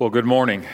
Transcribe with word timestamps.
Well, 0.00 0.10
good 0.10 0.26
morning. 0.26 0.64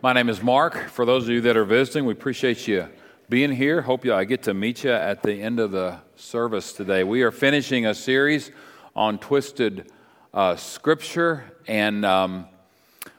My 0.00 0.14
name 0.14 0.30
is 0.30 0.42
Mark. 0.42 0.88
For 0.88 1.04
those 1.04 1.24
of 1.24 1.28
you 1.28 1.42
that 1.42 1.54
are 1.54 1.66
visiting, 1.66 2.06
we 2.06 2.14
appreciate 2.14 2.66
you 2.66 2.88
being 3.28 3.52
here. 3.52 3.82
Hope 3.82 4.06
I 4.06 4.24
get 4.24 4.44
to 4.44 4.54
meet 4.54 4.84
you 4.84 4.90
at 4.90 5.22
the 5.22 5.34
end 5.34 5.60
of 5.60 5.70
the 5.70 5.98
service 6.16 6.72
today. 6.72 7.04
We 7.04 7.20
are 7.24 7.30
finishing 7.30 7.84
a 7.84 7.94
series 7.94 8.50
on 8.96 9.18
twisted 9.18 9.92
uh, 10.32 10.56
scripture, 10.56 11.44
and 11.68 12.06
um, 12.06 12.46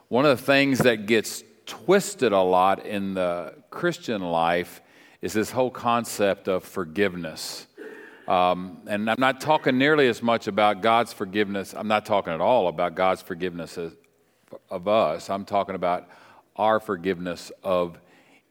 one 0.07 0.25
of 0.25 0.35
the 0.35 0.43
things 0.43 0.79
that 0.79 1.05
gets 1.05 1.43
twisted 1.67 2.31
a 2.31 2.41
lot 2.41 2.87
in 2.87 3.13
the 3.13 3.53
Christian 3.69 4.23
life 4.23 4.81
is 5.21 5.33
this 5.33 5.51
whole 5.51 5.69
concept 5.69 6.47
of 6.47 6.63
forgiveness. 6.63 7.67
Um, 8.27 8.79
and 8.87 9.11
I'm 9.11 9.19
not 9.19 9.41
talking 9.41 9.77
nearly 9.77 10.07
as 10.07 10.23
much 10.23 10.47
about 10.47 10.81
God's 10.81 11.13
forgiveness. 11.13 11.75
I'm 11.77 11.87
not 11.87 12.07
talking 12.07 12.33
at 12.33 12.41
all 12.41 12.67
about 12.67 12.95
God's 12.95 13.21
forgiveness 13.21 13.77
as, 13.77 13.91
of 14.69 14.87
us. 14.87 15.29
I'm 15.29 15.45
talking 15.45 15.75
about 15.75 16.07
our 16.55 16.79
forgiveness 16.79 17.51
of 17.63 17.97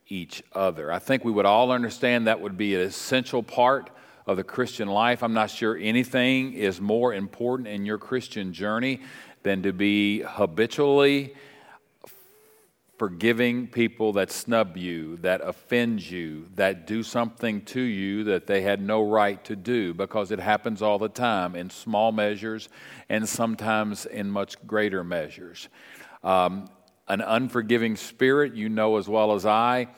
each 0.08 0.42
other. 0.52 0.92
I 0.92 0.98
think 0.98 1.24
we 1.24 1.32
would 1.32 1.46
all 1.46 1.70
understand 1.70 2.26
that 2.26 2.40
would 2.40 2.56
be 2.56 2.74
an 2.74 2.82
essential 2.82 3.42
part 3.42 3.90
of 4.26 4.36
the 4.36 4.44
Christian 4.44 4.88
life. 4.88 5.22
I'm 5.22 5.34
not 5.34 5.50
sure 5.50 5.76
anything 5.76 6.52
is 6.54 6.80
more 6.80 7.14
important 7.14 7.68
in 7.68 7.86
your 7.86 7.98
Christian 7.98 8.52
journey 8.52 9.00
than 9.42 9.62
to 9.62 9.72
be 9.72 10.20
habitually 10.20 11.34
forgiving 12.96 13.66
people 13.66 14.12
that 14.12 14.30
snub 14.30 14.76
you, 14.76 15.16
that 15.16 15.40
offend 15.40 16.08
you, 16.08 16.46
that 16.54 16.86
do 16.86 17.02
something 17.02 17.60
to 17.62 17.80
you 17.80 18.24
that 18.24 18.46
they 18.46 18.60
had 18.60 18.80
no 18.80 19.02
right 19.08 19.42
to 19.44 19.56
do, 19.56 19.92
because 19.92 20.30
it 20.30 20.38
happens 20.38 20.80
all 20.80 20.98
the 20.98 21.08
time 21.08 21.56
in 21.56 21.68
small 21.70 22.12
measures 22.12 22.68
and 23.08 23.28
sometimes 23.28 24.06
in 24.06 24.30
much 24.30 24.64
greater 24.66 25.02
measures. 25.02 25.68
Um, 26.22 26.68
an 27.08 27.20
unforgiving 27.20 27.96
spirit, 27.96 28.54
you 28.54 28.68
know 28.68 28.96
as 28.96 29.08
well 29.08 29.32
as 29.32 29.44
I, 29.44 29.88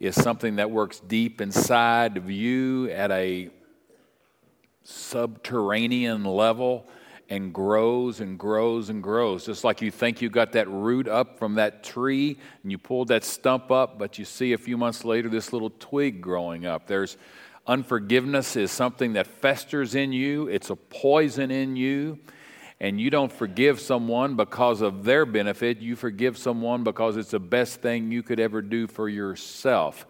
is 0.00 0.14
something 0.14 0.56
that 0.56 0.70
works 0.70 1.00
deep 1.00 1.40
inside 1.40 2.16
of 2.16 2.30
you 2.30 2.90
at 2.90 3.10
a 3.10 3.50
subterranean 4.82 6.24
level 6.24 6.86
and 7.28 7.52
grows 7.52 8.20
and 8.20 8.38
grows 8.38 8.88
and 8.88 9.02
grows. 9.02 9.46
Just 9.46 9.64
like 9.64 9.82
you 9.82 9.90
think 9.90 10.22
you 10.22 10.30
got 10.30 10.52
that 10.52 10.68
root 10.68 11.08
up 11.08 11.38
from 11.38 11.54
that 11.54 11.82
tree 11.82 12.38
and 12.62 12.70
you 12.70 12.78
pulled 12.78 13.08
that 13.08 13.24
stump 13.24 13.70
up, 13.70 13.98
but 13.98 14.18
you 14.18 14.24
see 14.24 14.52
a 14.52 14.58
few 14.58 14.76
months 14.76 15.04
later 15.04 15.28
this 15.28 15.52
little 15.52 15.70
twig 15.78 16.20
growing 16.20 16.66
up. 16.66 16.86
There's 16.86 17.16
unforgiveness 17.66 18.54
is 18.56 18.70
something 18.70 19.14
that 19.14 19.26
festers 19.26 19.94
in 19.94 20.12
you, 20.12 20.46
it's 20.48 20.70
a 20.70 20.76
poison 20.76 21.50
in 21.50 21.76
you. 21.76 22.18
And 22.78 23.00
you 23.00 23.08
don't 23.08 23.32
forgive 23.32 23.80
someone 23.80 24.36
because 24.36 24.82
of 24.82 25.02
their 25.02 25.24
benefit. 25.24 25.78
You 25.78 25.96
forgive 25.96 26.36
someone 26.36 26.84
because 26.84 27.16
it's 27.16 27.30
the 27.30 27.40
best 27.40 27.80
thing 27.80 28.12
you 28.12 28.22
could 28.22 28.38
ever 28.38 28.60
do 28.60 28.86
for 28.86 29.08
yourself. 29.08 30.06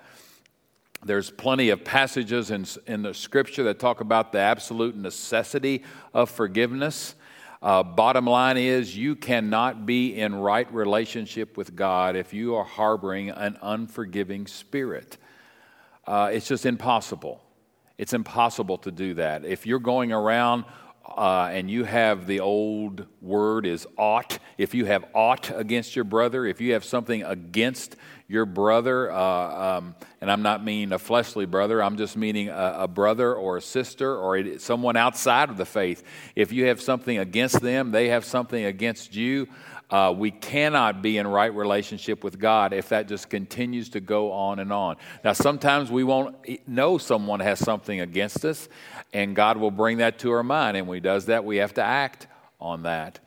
There's 1.04 1.30
plenty 1.30 1.68
of 1.68 1.84
passages 1.84 2.50
in, 2.50 2.66
in 2.86 3.02
the 3.02 3.14
scripture 3.14 3.62
that 3.64 3.78
talk 3.78 4.00
about 4.00 4.32
the 4.32 4.38
absolute 4.38 4.96
necessity 4.96 5.84
of 6.12 6.30
forgiveness. 6.30 7.14
Uh, 7.62 7.82
bottom 7.82 8.26
line 8.26 8.56
is, 8.56 8.96
you 8.96 9.16
cannot 9.16 9.86
be 9.86 10.18
in 10.18 10.34
right 10.34 10.72
relationship 10.72 11.56
with 11.56 11.74
God 11.74 12.16
if 12.16 12.32
you 12.34 12.54
are 12.54 12.64
harboring 12.64 13.30
an 13.30 13.56
unforgiving 13.62 14.46
spirit. 14.46 15.16
Uh, 16.06 16.30
it's 16.32 16.48
just 16.48 16.66
impossible. 16.66 17.42
It's 17.98 18.12
impossible 18.12 18.78
to 18.78 18.90
do 18.90 19.14
that. 19.14 19.44
If 19.44 19.66
you're 19.66 19.78
going 19.78 20.12
around 20.12 20.64
uh, 21.16 21.48
and 21.52 21.70
you 21.70 21.84
have 21.84 22.26
the 22.26 22.40
old 22.40 23.06
word 23.22 23.64
is 23.66 23.86
ought, 23.96 24.38
if 24.58 24.74
you 24.74 24.84
have 24.84 25.04
ought 25.14 25.50
against 25.56 25.96
your 25.96 26.04
brother, 26.04 26.44
if 26.44 26.60
you 26.60 26.74
have 26.74 26.84
something 26.84 27.22
against 27.22 27.96
your 28.28 28.44
brother, 28.44 29.10
uh, 29.12 29.78
um, 29.78 29.94
and 30.20 30.30
I'm 30.30 30.42
not 30.42 30.64
meaning 30.64 30.92
a 30.92 30.98
fleshly 30.98 31.46
brother, 31.46 31.82
I'm 31.82 31.96
just 31.96 32.16
meaning 32.16 32.48
a, 32.48 32.74
a 32.80 32.88
brother 32.88 33.34
or 33.34 33.56
a 33.56 33.62
sister 33.62 34.16
or 34.16 34.58
someone 34.58 34.96
outside 34.96 35.48
of 35.48 35.56
the 35.56 35.64
faith. 35.64 36.02
If 36.34 36.52
you 36.52 36.66
have 36.66 36.80
something 36.80 37.18
against 37.18 37.60
them, 37.60 37.92
they 37.92 38.08
have 38.08 38.24
something 38.24 38.64
against 38.64 39.14
you. 39.14 39.48
Uh, 39.88 40.12
we 40.16 40.32
cannot 40.32 41.00
be 41.00 41.16
in 41.16 41.28
right 41.28 41.54
relationship 41.54 42.24
with 42.24 42.40
God 42.40 42.72
if 42.72 42.88
that 42.88 43.06
just 43.06 43.30
continues 43.30 43.90
to 43.90 44.00
go 44.00 44.32
on 44.32 44.58
and 44.58 44.72
on. 44.72 44.96
Now, 45.22 45.32
sometimes 45.32 45.92
we 45.92 46.02
won't 46.02 46.34
know 46.68 46.98
someone 46.98 47.38
has 47.38 47.60
something 47.60 48.00
against 48.00 48.44
us, 48.44 48.68
and 49.12 49.36
God 49.36 49.58
will 49.58 49.70
bring 49.70 49.98
that 49.98 50.18
to 50.20 50.32
our 50.32 50.42
mind. 50.42 50.76
And 50.76 50.88
when 50.88 50.96
He 50.96 51.00
does 51.00 51.26
that, 51.26 51.44
we 51.44 51.58
have 51.58 51.74
to 51.74 51.84
act 51.84 52.26
on 52.60 52.82
that. 52.82 53.20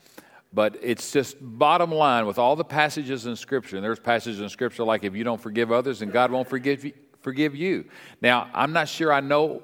But 0.51 0.77
it's 0.81 1.11
just 1.11 1.37
bottom 1.39 1.91
line 1.91 2.25
with 2.25 2.39
all 2.39 2.55
the 2.55 2.63
passages 2.63 3.25
in 3.25 3.35
Scripture, 3.35 3.75
and 3.75 3.83
there's 3.83 3.99
passages 3.99 4.41
in 4.41 4.49
Scripture 4.49 4.83
like 4.83 5.03
if 5.03 5.15
you 5.15 5.23
don't 5.23 5.39
forgive 5.39 5.71
others, 5.71 5.99
then 5.99 6.09
God 6.09 6.31
won't 6.31 6.49
forgive 6.49 6.83
you, 6.83 6.93
forgive 7.21 7.55
you. 7.55 7.85
Now, 8.21 8.49
I'm 8.53 8.73
not 8.73 8.89
sure 8.89 9.13
I 9.13 9.19
know 9.19 9.63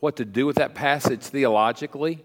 what 0.00 0.16
to 0.16 0.24
do 0.24 0.46
with 0.46 0.56
that 0.56 0.74
passage 0.74 1.22
theologically 1.22 2.24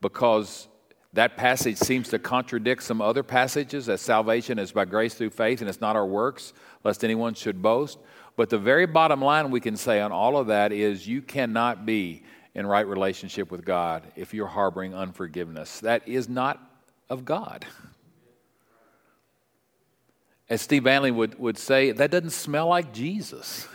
because 0.00 0.66
that 1.12 1.36
passage 1.36 1.76
seems 1.76 2.08
to 2.08 2.18
contradict 2.18 2.82
some 2.82 3.00
other 3.00 3.22
passages 3.22 3.86
that 3.86 3.98
salvation 3.98 4.58
is 4.58 4.72
by 4.72 4.84
grace 4.84 5.14
through 5.14 5.30
faith 5.30 5.60
and 5.60 5.68
it's 5.68 5.80
not 5.80 5.96
our 5.96 6.06
works, 6.06 6.52
lest 6.84 7.04
anyone 7.04 7.34
should 7.34 7.60
boast. 7.60 7.98
But 8.36 8.48
the 8.48 8.58
very 8.58 8.86
bottom 8.86 9.20
line 9.20 9.50
we 9.50 9.60
can 9.60 9.76
say 9.76 10.00
on 10.00 10.12
all 10.12 10.36
of 10.36 10.46
that 10.46 10.72
is 10.72 11.06
you 11.06 11.20
cannot 11.20 11.84
be 11.84 12.22
in 12.54 12.66
right 12.66 12.86
relationship 12.86 13.50
with 13.50 13.64
God 13.64 14.10
if 14.16 14.32
you're 14.32 14.46
harboring 14.46 14.94
unforgiveness. 14.94 15.80
That 15.80 16.06
is 16.08 16.28
not 16.28 16.69
of 17.10 17.24
God. 17.24 17.66
As 20.48 20.62
Steve 20.62 20.84
Banley 20.84 21.12
would, 21.12 21.38
would 21.38 21.58
say, 21.58 21.92
that 21.92 22.10
doesn't 22.10 22.30
smell 22.30 22.68
like 22.68 22.92
Jesus. 22.92 23.68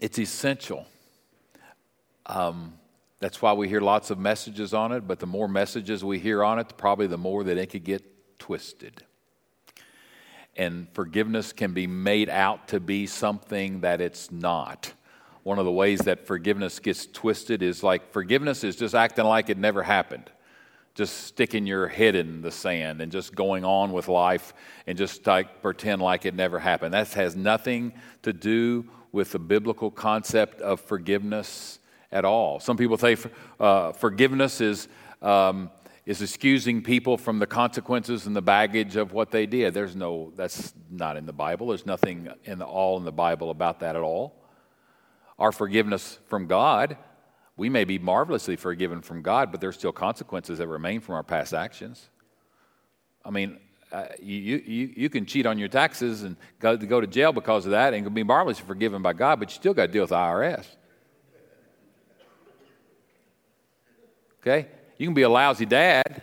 it's 0.00 0.18
essential. 0.18 0.86
Um, 2.26 2.74
that's 3.20 3.40
why 3.40 3.52
we 3.52 3.68
hear 3.68 3.80
lots 3.80 4.10
of 4.10 4.18
messages 4.18 4.74
on 4.74 4.92
it, 4.92 5.06
but 5.06 5.18
the 5.18 5.26
more 5.26 5.48
messages 5.48 6.04
we 6.04 6.18
hear 6.18 6.44
on 6.44 6.58
it, 6.58 6.76
probably 6.76 7.06
the 7.06 7.18
more 7.18 7.44
that 7.44 7.56
it 7.58 7.70
could 7.70 7.84
get 7.84 8.04
twisted. 8.38 9.04
And 10.56 10.88
forgiveness 10.92 11.52
can 11.52 11.72
be 11.72 11.86
made 11.86 12.28
out 12.28 12.68
to 12.68 12.80
be 12.80 13.06
something 13.06 13.80
that 13.80 14.00
it's 14.00 14.30
not 14.30 14.92
one 15.42 15.58
of 15.58 15.64
the 15.64 15.72
ways 15.72 16.00
that 16.00 16.26
forgiveness 16.26 16.78
gets 16.78 17.06
twisted 17.06 17.62
is 17.62 17.82
like 17.82 18.12
forgiveness 18.12 18.62
is 18.62 18.76
just 18.76 18.94
acting 18.94 19.24
like 19.24 19.48
it 19.48 19.58
never 19.58 19.82
happened. 19.82 20.30
Just 20.94 21.24
sticking 21.24 21.66
your 21.66 21.88
head 21.88 22.14
in 22.14 22.42
the 22.42 22.50
sand 22.50 23.00
and 23.00 23.10
just 23.10 23.34
going 23.34 23.64
on 23.64 23.92
with 23.92 24.08
life 24.08 24.52
and 24.86 24.98
just 24.98 25.26
like 25.26 25.62
pretend 25.62 26.02
like 26.02 26.26
it 26.26 26.34
never 26.34 26.58
happened. 26.58 26.92
That 26.92 27.08
has 27.14 27.36
nothing 27.36 27.92
to 28.22 28.32
do 28.32 28.86
with 29.12 29.32
the 29.32 29.38
biblical 29.38 29.90
concept 29.90 30.60
of 30.60 30.80
forgiveness 30.80 31.78
at 32.12 32.24
all. 32.24 32.60
Some 32.60 32.76
people 32.76 32.98
say 32.98 33.16
uh, 33.58 33.92
forgiveness 33.92 34.60
is 34.60 34.88
um, 35.22 35.70
is 36.06 36.22
excusing 36.22 36.82
people 36.82 37.16
from 37.16 37.38
the 37.38 37.46
consequences 37.46 38.26
and 38.26 38.34
the 38.34 38.42
baggage 38.42 38.96
of 38.96 39.12
what 39.12 39.30
they 39.30 39.46
did. 39.46 39.72
There's 39.72 39.96
no 39.96 40.32
that's 40.36 40.74
not 40.90 41.16
in 41.16 41.24
the 41.24 41.32
bible. 41.32 41.68
There's 41.68 41.86
nothing 41.86 42.28
in 42.44 42.58
the, 42.58 42.66
all 42.66 42.98
in 42.98 43.04
the 43.04 43.12
bible 43.12 43.50
about 43.50 43.80
that 43.80 43.96
at 43.96 44.02
all 44.02 44.39
our 45.40 45.50
forgiveness 45.50 46.18
from 46.26 46.46
God. 46.46 46.96
We 47.56 47.68
may 47.68 47.84
be 47.84 47.98
marvelously 47.98 48.56
forgiven 48.56 49.00
from 49.00 49.22
God, 49.22 49.50
but 49.50 49.60
there's 49.60 49.74
still 49.74 49.92
consequences 49.92 50.58
that 50.58 50.68
remain 50.68 51.00
from 51.00 51.16
our 51.16 51.22
past 51.22 51.54
actions. 51.54 52.10
I 53.24 53.30
mean, 53.30 53.58
uh, 53.90 54.04
you, 54.22 54.62
you, 54.64 54.92
you 54.96 55.10
can 55.10 55.26
cheat 55.26 55.46
on 55.46 55.58
your 55.58 55.68
taxes 55.68 56.22
and 56.22 56.36
go, 56.60 56.76
go 56.76 57.00
to 57.00 57.06
jail 57.06 57.32
because 57.32 57.64
of 57.64 57.72
that 57.72 57.92
and 57.92 58.14
be 58.14 58.22
marvelously 58.22 58.64
forgiven 58.66 59.02
by 59.02 59.14
God, 59.14 59.40
but 59.40 59.50
you 59.50 59.54
still 59.54 59.74
got 59.74 59.86
to 59.86 59.92
deal 59.92 60.02
with 60.02 60.10
the 60.10 60.16
IRS. 60.16 60.66
Okay? 64.40 64.68
You 64.96 65.06
can 65.06 65.14
be 65.14 65.22
a 65.22 65.28
lousy 65.28 65.66
dad, 65.66 66.22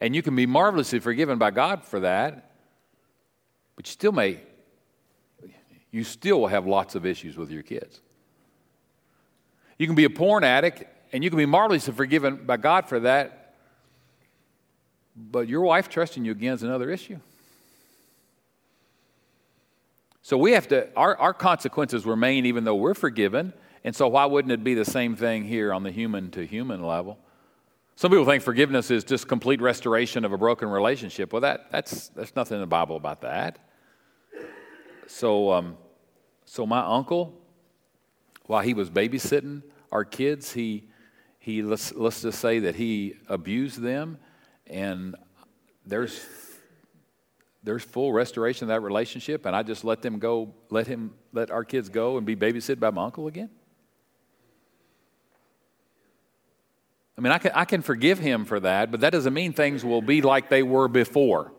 and 0.00 0.14
you 0.14 0.22
can 0.22 0.34
be 0.34 0.46
marvelously 0.46 0.98
forgiven 0.98 1.38
by 1.38 1.50
God 1.50 1.84
for 1.84 2.00
that, 2.00 2.52
but 3.76 3.86
you 3.86 3.92
still 3.92 4.12
may 4.12 4.40
you 5.90 6.04
still 6.04 6.40
will 6.40 6.48
have 6.48 6.66
lots 6.66 6.94
of 6.94 7.04
issues 7.04 7.36
with 7.36 7.50
your 7.50 7.62
kids. 7.62 8.00
You 9.78 9.86
can 9.86 9.96
be 9.96 10.04
a 10.04 10.10
porn 10.10 10.44
addict 10.44 10.84
and 11.12 11.24
you 11.24 11.30
can 11.30 11.36
be 11.36 11.46
marvelously 11.46 11.92
forgiven 11.94 12.36
by 12.36 12.56
God 12.56 12.88
for 12.88 13.00
that, 13.00 13.54
but 15.16 15.48
your 15.48 15.62
wife 15.62 15.88
trusting 15.88 16.24
you 16.24 16.32
again 16.32 16.54
is 16.54 16.62
another 16.62 16.90
issue. 16.90 17.18
So 20.22 20.36
we 20.36 20.52
have 20.52 20.68
to, 20.68 20.88
our, 20.96 21.16
our 21.16 21.34
consequences 21.34 22.06
remain 22.06 22.46
even 22.46 22.64
though 22.64 22.76
we're 22.76 22.94
forgiven. 22.94 23.52
And 23.82 23.96
so 23.96 24.06
why 24.08 24.26
wouldn't 24.26 24.52
it 24.52 24.62
be 24.62 24.74
the 24.74 24.84
same 24.84 25.16
thing 25.16 25.44
here 25.44 25.72
on 25.72 25.82
the 25.82 25.90
human 25.90 26.30
to 26.32 26.46
human 26.46 26.84
level? 26.84 27.18
Some 27.96 28.10
people 28.10 28.24
think 28.24 28.42
forgiveness 28.42 28.90
is 28.90 29.02
just 29.02 29.26
complete 29.28 29.60
restoration 29.60 30.24
of 30.24 30.32
a 30.32 30.38
broken 30.38 30.68
relationship. 30.68 31.32
Well, 31.32 31.40
that, 31.40 31.72
that's, 31.72 32.08
there's 32.08 32.36
nothing 32.36 32.56
in 32.56 32.60
the 32.60 32.66
Bible 32.66 32.96
about 32.96 33.22
that. 33.22 33.58
So, 35.12 35.50
um, 35.50 35.76
so 36.44 36.64
my 36.64 36.80
uncle, 36.80 37.34
while 38.46 38.62
he 38.62 38.74
was 38.74 38.88
babysitting 38.88 39.62
our 39.90 40.04
kids, 40.04 40.52
he, 40.52 40.84
he 41.40 41.62
let's, 41.62 41.92
let's 41.92 42.22
just 42.22 42.38
say 42.38 42.60
that 42.60 42.76
he 42.76 43.16
abused 43.28 43.82
them, 43.82 44.18
and 44.68 45.16
there's 45.84 46.24
there's 47.62 47.82
full 47.82 48.12
restoration 48.12 48.64
of 48.64 48.68
that 48.68 48.80
relationship, 48.80 49.44
and 49.44 49.54
I 49.54 49.62
just 49.62 49.84
let 49.84 50.00
them 50.00 50.18
go, 50.18 50.54
let 50.70 50.86
him, 50.86 51.12
let 51.32 51.50
our 51.50 51.64
kids 51.64 51.90
go 51.90 52.16
and 52.16 52.24
be 52.24 52.36
babysitted 52.36 52.80
by 52.80 52.90
my 52.90 53.04
uncle 53.04 53.26
again? 53.26 53.50
I 57.18 57.20
mean, 57.20 57.32
I 57.32 57.38
can, 57.38 57.50
I 57.54 57.66
can 57.66 57.82
forgive 57.82 58.18
him 58.18 58.46
for 58.46 58.60
that, 58.60 58.90
but 58.90 59.00
that 59.00 59.10
doesn't 59.10 59.34
mean 59.34 59.52
things 59.52 59.84
will 59.84 60.00
be 60.00 60.22
like 60.22 60.48
they 60.48 60.62
were 60.62 60.88
before. 60.88 61.52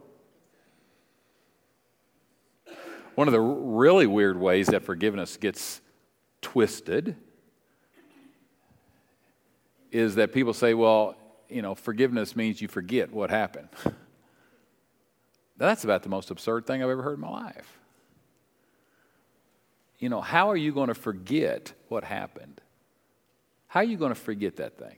One 3.15 3.27
of 3.27 3.33
the 3.33 3.41
really 3.41 4.07
weird 4.07 4.39
ways 4.39 4.67
that 4.67 4.83
forgiveness 4.83 5.37
gets 5.37 5.81
twisted 6.41 7.15
is 9.91 10.15
that 10.15 10.31
people 10.31 10.53
say, 10.53 10.73
well, 10.73 11.15
you 11.49 11.61
know, 11.61 11.75
forgiveness 11.75 12.35
means 12.35 12.61
you 12.61 12.67
forget 12.67 13.11
what 13.11 13.29
happened. 13.29 13.67
That's 15.57 15.83
about 15.83 16.03
the 16.03 16.09
most 16.09 16.31
absurd 16.31 16.65
thing 16.65 16.81
I've 16.81 16.89
ever 16.89 17.03
heard 17.03 17.15
in 17.15 17.21
my 17.21 17.29
life. 17.29 17.77
You 19.99 20.09
know, 20.09 20.21
how 20.21 20.49
are 20.49 20.55
you 20.55 20.71
going 20.71 20.87
to 20.87 20.95
forget 20.95 21.73
what 21.89 22.03
happened? 22.03 22.61
How 23.67 23.81
are 23.81 23.83
you 23.83 23.97
going 23.97 24.13
to 24.13 24.19
forget 24.19 24.55
that 24.55 24.77
thing? 24.77 24.95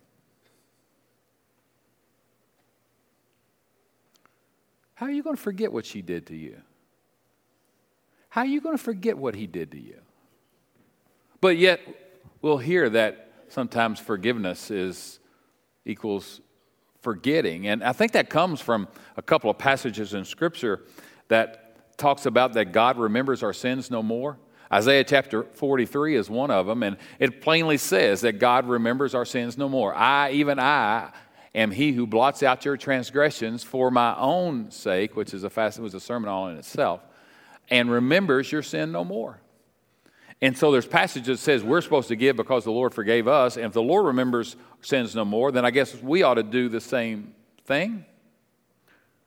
How 4.94 5.08
are 5.08 5.12
you 5.12 5.24
going 5.24 5.36
to 5.36 5.42
forget 5.42 5.74
what 5.74 5.86
she 5.86 6.02
did 6.02 6.28
to 6.28 6.36
you? 6.36 6.62
How 8.34 8.42
are 8.42 8.48
you 8.48 8.62
going 8.62 8.76
to 8.76 8.84
forget 8.84 9.16
what 9.16 9.36
he 9.36 9.46
did 9.46 9.70
to 9.74 9.80
you? 9.80 10.02
But 11.40 11.58
yet, 11.58 11.82
we'll 12.42 12.58
hear 12.58 12.90
that 12.90 13.32
sometimes 13.48 14.00
forgiveness 14.00 14.72
is 14.72 15.20
equals 15.86 16.42
forgetting. 17.04 17.68
And 17.68 17.84
I 17.84 17.94
think 17.94 18.14
that 18.14 18.32
comes 18.32 18.60
from 18.60 18.88
a 19.18 19.22
couple 19.22 19.52
of 19.52 19.60
passages 19.60 20.16
in 20.16 20.26
Scripture 20.26 20.82
that 21.28 21.96
talks 21.96 22.26
about 22.26 22.54
that 22.54 22.72
God 22.72 22.98
remembers 22.98 23.44
our 23.44 23.54
sins 23.54 23.92
no 23.92 24.02
more. 24.02 24.40
Isaiah 24.74 25.04
chapter 25.04 25.44
43 25.44 26.16
is 26.16 26.28
one 26.28 26.50
of 26.50 26.66
them, 26.66 26.82
and 26.82 26.98
it 27.20 27.40
plainly 27.40 27.78
says 27.78 28.22
that 28.22 28.40
God 28.40 28.68
remembers 28.68 29.14
our 29.14 29.26
sins 29.26 29.60
no 29.60 29.70
more. 29.70 29.94
I, 29.94 30.32
even 30.32 30.58
I, 30.58 31.12
am 31.54 31.70
he 31.70 31.92
who 31.92 32.08
blots 32.08 32.42
out 32.42 32.66
your 32.66 32.78
transgressions 32.78 33.64
for 33.64 33.92
my 33.92 34.18
own 34.18 34.72
sake, 34.72 35.16
which 35.16 35.36
is 35.36 35.44
a 35.44 35.52
fast, 35.52 35.78
it 35.78 35.84
was 35.84 35.94
a 35.94 36.00
sermon 36.00 36.32
all 36.32 36.48
in 36.48 36.58
itself, 36.58 37.02
and 37.70 37.90
remembers 37.90 38.52
your 38.52 38.62
sin 38.62 38.92
no 38.92 39.04
more. 39.04 39.40
And 40.42 40.58
so 40.58 40.72
there's 40.72 40.86
passages 40.86 41.40
that 41.40 41.44
says 41.44 41.64
we're 41.64 41.82
supposed 41.82 42.10
to 42.10 42.16
give 42.16 42.36
because 42.36 42.66
the 42.66 42.72
Lord 42.72 42.94
forgave 42.94 43.28
us. 43.28 43.56
And 43.56 43.66
if 43.66 43.74
the 43.74 43.82
Lord 43.82 44.06
remembers 44.06 44.56
sins 44.82 45.16
no 45.16 45.24
more, 45.24 45.52
then 45.52 45.66
I 45.66 45.72
guess 45.72 45.96
we 45.96 46.24
ought 46.24 46.34
to 46.34 46.44
do 46.44 46.68
the 46.68 46.82
same 46.82 47.34
thing, 47.66 48.06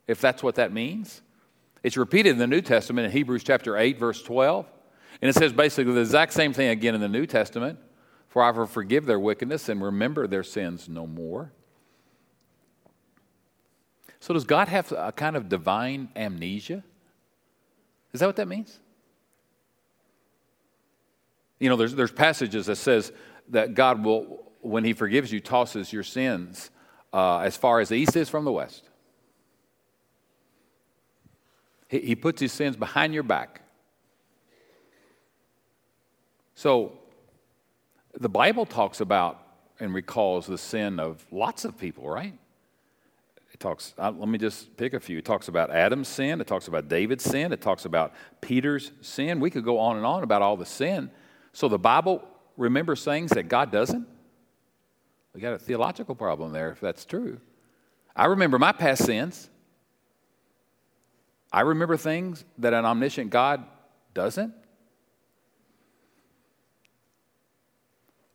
if 0.07 0.21
that's 0.21 0.43
what 0.43 0.57
that 0.57 0.73
means. 0.73 1.23
It's 1.83 1.97
repeated 1.97 2.31
in 2.31 2.39
the 2.39 2.47
New 2.47 2.61
Testament 2.61 3.07
in 3.07 3.13
Hebrews 3.13 3.45
chapter 3.45 3.79
8, 3.79 3.99
verse 3.99 4.23
12. 4.23 4.67
And 5.23 5.29
it 5.31 5.35
says 5.35 5.53
basically 5.53 5.95
the 5.95 6.01
exact 6.01 6.35
same 6.35 6.53
thing 6.53 6.69
again 6.69 6.95
in 6.95 7.01
the 7.01 7.09
New 7.09 7.27
Testament. 7.27 7.79
For 8.29 8.43
I 8.43 8.51
will 8.51 8.67
forgive 8.67 9.07
their 9.07 9.19
wickedness 9.19 9.71
and 9.71 9.83
remember 9.83 10.27
their 10.27 10.43
sins 10.43 10.89
no 10.89 11.07
more. 11.07 11.53
So, 14.21 14.35
does 14.35 14.45
God 14.45 14.69
have 14.69 14.93
a 14.93 15.13
kind 15.13 15.37
of 15.37 15.49
divine 15.49 16.11
amnesia? 16.15 16.85
Is 18.17 18.21
that 18.21 18.27
what 18.29 18.37
that 18.37 18.49
means? 18.49 18.81
You 21.61 21.69
know, 21.69 21.77
there's, 21.77 21.95
there's 21.95 22.11
passages 22.11 22.65
that 22.65 22.77
says 22.77 23.13
that 23.51 23.75
God 23.75 24.03
will, 24.03 24.43
when 24.63 24.85
he 24.85 24.95
forgives 24.95 25.31
you, 25.31 25.39
tosses 25.39 25.93
your 25.93 26.03
sins 26.03 26.71
uh, 27.13 27.41
as 27.41 27.59
far 27.59 27.79
as 27.79 27.91
the 27.91 27.97
east 27.97 28.17
is 28.17 28.31
from 28.31 28.47
the 28.47 28.53
west. 28.53 28.89
He, 31.89 31.99
he 32.01 32.17
puts 32.17 32.41
his 32.41 32.53
sins 32.53 32.75
behind 32.75 33.13
your 33.13 33.23
back. 33.23 33.61
So, 36.55 36.93
the 38.15 38.31
Bible 38.31 38.65
talks 38.65 39.03
about 39.03 39.47
and 39.79 39.93
recalls 39.93 40.47
the 40.47 40.57
sin 40.57 40.99
of 40.99 41.23
lots 41.31 41.67
of 41.67 41.77
people, 41.77 42.09
right? 42.09 42.33
It 43.57 43.61
talks, 43.61 43.95
uh, 43.97 44.11
let 44.11 44.29
me 44.29 44.37
just 44.37 44.77
pick 44.77 44.93
a 44.93 45.01
few. 45.01 45.17
It 45.17 45.25
talks 45.25 45.49
about 45.49 45.71
Adam's 45.71 46.09
sin, 46.09 46.43
it 46.43 46.47
talks 46.47 46.69
about 46.69 46.89
David's 46.89 47.25
sin, 47.25 47.55
it 47.55 47.63
talks 47.63 47.87
about 47.87 48.13
Peter's 48.43 48.93
sin. 49.01 49.41
We 49.41 49.49
could 49.49 49.65
go 49.65 49.79
on 49.79 49.97
and 49.97 50.05
on 50.05 50.23
about 50.23 50.43
all 50.43 50.59
the 50.59 50.67
sin. 50.67 51.11
So 51.55 51.67
the 51.67 51.79
Bible 51.79 52.23
remembers 52.59 53.03
things 53.03 53.31
that 53.31 53.49
God 53.49 53.73
doesn't? 53.73 54.07
We 55.33 55.41
got 55.41 55.55
a 55.55 55.59
theological 55.59 56.15
problem 56.15 56.53
there 56.53 56.71
if 56.71 56.81
that's 56.81 57.07
true. 57.07 57.41
I 58.15 58.27
remember 58.27 58.59
my 58.59 58.73
past 58.73 59.07
sins. 59.07 59.49
I 61.51 61.63
remember 61.63 61.97
things 61.97 62.45
that 62.59 62.75
an 62.75 62.85
omniscient 62.85 63.31
God 63.31 63.65
doesn't. 64.13 64.53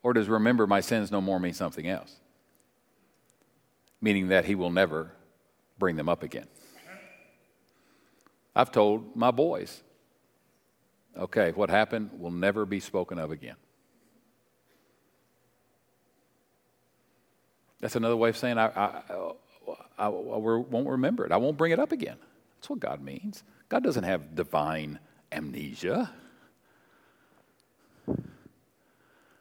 Or 0.01 0.13
does 0.13 0.27
remember 0.27 0.65
my 0.65 0.81
sins 0.81 1.12
no 1.12 1.21
more 1.21 1.39
mean 1.39 1.53
something 1.53 1.88
else? 1.88 2.20
Meaning 4.01 4.30
that 4.30 4.45
he 4.45 4.56
will 4.56 4.71
never 4.71 5.12
bring 5.77 5.95
them 5.95 6.09
up 6.09 6.24
again. 6.24 6.48
I've 8.56 8.71
told 8.71 9.15
my 9.15 9.31
boys, 9.31 9.83
Okay, 11.18 11.51
what 11.51 11.69
happened 11.69 12.09
will 12.18 12.31
never 12.31 12.65
be 12.65 12.80
spoken 12.80 13.19
of 13.19 13.31
again. 13.31 13.57
That's 17.81 17.95
another 17.95 18.15
way 18.15 18.30
of 18.30 18.38
saying 18.38 18.57
I, 18.57 18.68
I, 18.68 19.01
I, 19.98 20.06
I, 20.06 20.07
won't 20.07 20.88
remember 20.88 21.25
it. 21.25 21.31
I 21.31 21.38
won't 21.38 21.57
bring 21.57 21.71
it 21.71 21.80
up 21.80 21.92
again. 21.92 22.18
That's 22.57 22.69
what 22.69 22.80
God 22.80 23.01
means. 23.01 23.44
God 23.69 23.83
doesn't 23.83 24.03
have 24.03 24.36
divine 24.36 25.00
amnesia. 25.31 26.12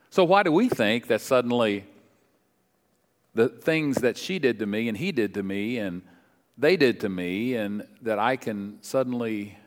So, 0.09 0.25
why 0.25 0.43
do 0.43 0.51
we 0.51 0.69
think 0.69 1.07
that 1.09 1.21
suddenly 1.21 1.85
the 3.35 3.49
things 3.49 3.97
that 3.99 4.17
she 4.17 4.39
did 4.39 4.59
to 4.59 4.67
me 4.67 4.89
and 4.89 4.97
he 4.97 5.13
did 5.13 5.35
to 5.35 5.43
me 5.43 5.79
and 5.79 6.03
they 6.61 6.77
did 6.77 7.01
to 7.01 7.09
me, 7.09 7.55
and 7.55 7.87
that 8.03 8.19
I 8.19 8.37
can 8.37 8.83
suddenly 8.83 9.59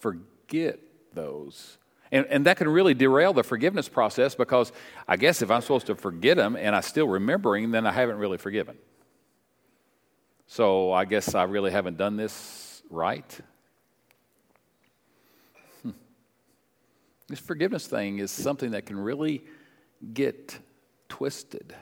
forget 0.00 0.80
those. 1.14 1.78
And, 2.10 2.26
and 2.26 2.46
that 2.46 2.56
can 2.56 2.68
really 2.68 2.92
derail 2.92 3.32
the 3.32 3.44
forgiveness 3.44 3.88
process 3.88 4.34
because 4.34 4.72
I 5.06 5.16
guess 5.16 5.42
if 5.42 5.50
I'm 5.50 5.60
supposed 5.60 5.86
to 5.86 5.94
forget 5.94 6.36
them 6.36 6.56
and 6.56 6.74
I 6.74 6.80
still 6.80 7.06
remembering, 7.06 7.70
then 7.70 7.86
I 7.86 7.92
haven't 7.92 8.16
really 8.16 8.36
forgiven. 8.36 8.76
So 10.48 10.90
I 10.90 11.04
guess 11.04 11.36
I 11.36 11.44
really 11.44 11.70
haven't 11.70 11.96
done 11.96 12.16
this 12.16 12.82
right. 12.90 13.40
Hmm. 15.84 15.90
This 17.28 17.38
forgiveness 17.38 17.86
thing 17.86 18.18
is 18.18 18.32
something 18.32 18.72
that 18.72 18.86
can 18.86 18.98
really 18.98 19.44
get 20.12 20.58
twisted. 21.08 21.76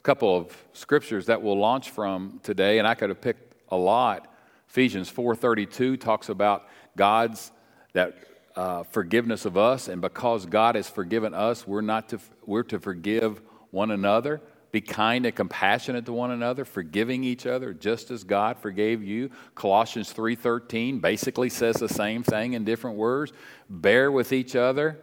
A 0.00 0.02
couple 0.02 0.34
of 0.34 0.56
scriptures 0.72 1.26
that 1.26 1.42
we'll 1.42 1.58
launch 1.58 1.90
from 1.90 2.40
today, 2.42 2.78
and 2.78 2.88
I 2.88 2.94
could 2.94 3.10
have 3.10 3.20
picked 3.20 3.54
a 3.68 3.76
lot. 3.76 4.32
Ephesians 4.66 5.10
4:32 5.10 6.00
talks 6.00 6.30
about 6.30 6.66
God's 6.96 7.52
that 7.92 8.16
uh, 8.56 8.84
forgiveness 8.84 9.44
of 9.44 9.58
us, 9.58 9.88
and 9.88 10.00
because 10.00 10.46
God 10.46 10.74
has 10.74 10.88
forgiven 10.88 11.34
us, 11.34 11.66
we're 11.66 11.82
not 11.82 12.08
to 12.08 12.18
we're 12.46 12.62
to 12.62 12.80
forgive 12.80 13.42
one 13.72 13.90
another. 13.90 14.40
Be 14.72 14.80
kind 14.80 15.26
and 15.26 15.36
compassionate 15.36 16.06
to 16.06 16.14
one 16.14 16.30
another, 16.30 16.64
forgiving 16.64 17.22
each 17.22 17.44
other 17.44 17.74
just 17.74 18.10
as 18.10 18.24
God 18.24 18.56
forgave 18.56 19.02
you. 19.02 19.30
Colossians 19.54 20.14
3:13 20.14 21.02
basically 21.02 21.50
says 21.50 21.76
the 21.76 21.90
same 21.90 22.22
thing 22.22 22.54
in 22.54 22.64
different 22.64 22.96
words. 22.96 23.34
Bear 23.68 24.10
with 24.10 24.32
each 24.32 24.56
other. 24.56 24.98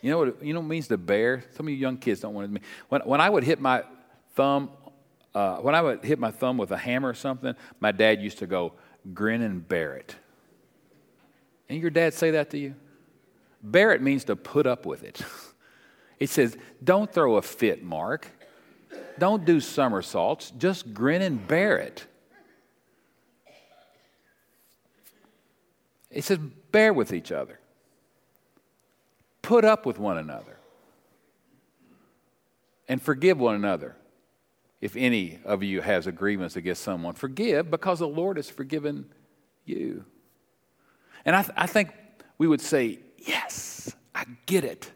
You 0.00 0.10
know 0.10 0.18
what 0.18 0.42
you 0.42 0.54
know 0.54 0.60
what 0.60 0.66
it 0.66 0.70
means 0.70 0.88
to 0.88 0.96
bear? 0.96 1.44
Some 1.54 1.66
of 1.66 1.70
you 1.74 1.76
young 1.76 1.98
kids 1.98 2.20
don't 2.20 2.32
want 2.32 2.54
to. 2.54 2.60
When 2.88 3.02
when 3.02 3.20
I 3.20 3.28
would 3.28 3.44
hit 3.44 3.60
my 3.60 3.84
thumb, 4.34 4.70
uh, 5.34 5.56
when 5.58 5.74
I 5.74 5.82
would 5.82 6.04
hit 6.04 6.18
my 6.18 6.30
thumb 6.30 6.58
with 6.58 6.70
a 6.70 6.76
hammer 6.76 7.08
or 7.08 7.14
something, 7.14 7.54
my 7.78 7.92
dad 7.92 8.20
used 8.20 8.38
to 8.38 8.46
go, 8.46 8.72
"Grin 9.14 9.42
and 9.42 9.66
bear 9.66 9.94
it." 9.94 10.16
And 11.68 11.80
your 11.80 11.90
dad 11.90 12.14
say 12.14 12.32
that 12.32 12.50
to 12.50 12.58
you? 12.58 12.74
Bear 13.62 13.92
it 13.92 14.02
means 14.02 14.24
to 14.24 14.36
put 14.36 14.66
up 14.66 14.86
with 14.86 15.02
it. 15.02 15.22
It 16.20 16.28
says, 16.28 16.54
don't 16.84 17.10
throw 17.10 17.36
a 17.36 17.42
fit, 17.42 17.82
Mark. 17.82 18.28
Don't 19.18 19.46
do 19.46 19.58
somersaults. 19.58 20.52
Just 20.58 20.92
grin 20.92 21.22
and 21.22 21.48
bear 21.48 21.78
it. 21.78 22.06
It 26.10 26.22
says, 26.22 26.38
bear 26.70 26.92
with 26.92 27.14
each 27.14 27.32
other. 27.32 27.58
Put 29.40 29.64
up 29.64 29.86
with 29.86 29.98
one 29.98 30.18
another. 30.18 30.58
And 32.86 33.00
forgive 33.00 33.38
one 33.38 33.54
another. 33.54 33.96
If 34.80 34.96
any 34.96 35.40
of 35.44 35.62
you 35.62 35.80
has 35.82 36.06
a 36.06 36.12
grievance 36.12 36.56
against 36.56 36.82
someone, 36.82 37.14
forgive 37.14 37.70
because 37.70 37.98
the 37.98 38.08
Lord 38.08 38.36
has 38.38 38.48
forgiven 38.48 39.12
you. 39.64 40.04
And 41.24 41.36
I, 41.36 41.42
th- 41.42 41.54
I 41.56 41.66
think 41.66 41.90
we 42.38 42.46
would 42.46 42.60
say, 42.60 43.00
Yes, 43.18 43.94
I 44.14 44.24
get 44.46 44.64
it. 44.64 44.90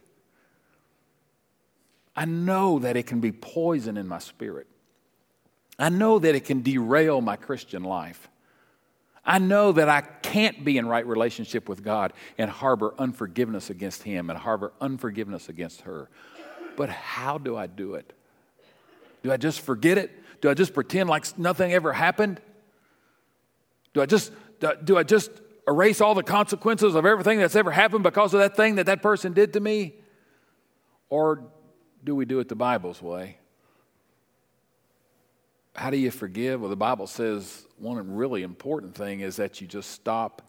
I 2.16 2.24
know 2.24 2.78
that 2.78 2.96
it 2.96 3.06
can 3.06 3.20
be 3.20 3.32
poison 3.32 3.96
in 3.96 4.08
my 4.08 4.18
spirit. 4.18 4.66
I 5.78 5.88
know 5.88 6.18
that 6.18 6.34
it 6.34 6.44
can 6.44 6.62
derail 6.62 7.20
my 7.20 7.36
Christian 7.36 7.82
life. 7.82 8.28
I 9.26 9.38
know 9.38 9.72
that 9.72 9.88
I 9.88 10.02
can't 10.02 10.64
be 10.64 10.78
in 10.78 10.86
right 10.86 11.06
relationship 11.06 11.68
with 11.68 11.82
God 11.82 12.12
and 12.38 12.50
harbor 12.50 12.94
unforgiveness 12.98 13.70
against 13.70 14.02
Him 14.02 14.30
and 14.30 14.38
harbor 14.38 14.72
unforgiveness 14.80 15.48
against 15.48 15.82
her. 15.82 16.08
But 16.76 16.90
how 16.90 17.38
do 17.38 17.56
I 17.56 17.66
do 17.66 17.94
it? 17.94 18.12
Do 19.24 19.32
I 19.32 19.38
just 19.38 19.62
forget 19.62 19.98
it? 19.98 20.12
Do 20.42 20.50
I 20.50 20.54
just 20.54 20.74
pretend 20.74 21.08
like 21.08 21.36
nothing 21.38 21.72
ever 21.72 21.92
happened? 21.94 22.40
Do 23.94 24.02
I 24.02 24.06
just 24.06 24.30
do 24.84 24.98
I 24.98 25.02
just 25.02 25.30
erase 25.66 26.02
all 26.02 26.14
the 26.14 26.22
consequences 26.22 26.94
of 26.94 27.06
everything 27.06 27.38
that's 27.38 27.56
ever 27.56 27.70
happened 27.70 28.04
because 28.04 28.34
of 28.34 28.40
that 28.40 28.54
thing 28.54 28.74
that 28.74 28.86
that 28.86 29.00
person 29.00 29.32
did 29.32 29.54
to 29.54 29.60
me? 29.60 29.94
Or 31.08 31.42
do 32.04 32.14
we 32.14 32.26
do 32.26 32.38
it 32.40 32.48
the 32.48 32.54
Bible's 32.54 33.00
way? 33.00 33.38
How 35.74 35.88
do 35.88 35.96
you 35.96 36.10
forgive? 36.10 36.60
Well, 36.60 36.70
the 36.70 36.76
Bible 36.76 37.06
says 37.06 37.66
one 37.78 38.14
really 38.14 38.42
important 38.42 38.94
thing 38.94 39.20
is 39.20 39.36
that 39.36 39.60
you 39.62 39.66
just 39.66 39.90
stop 39.90 40.42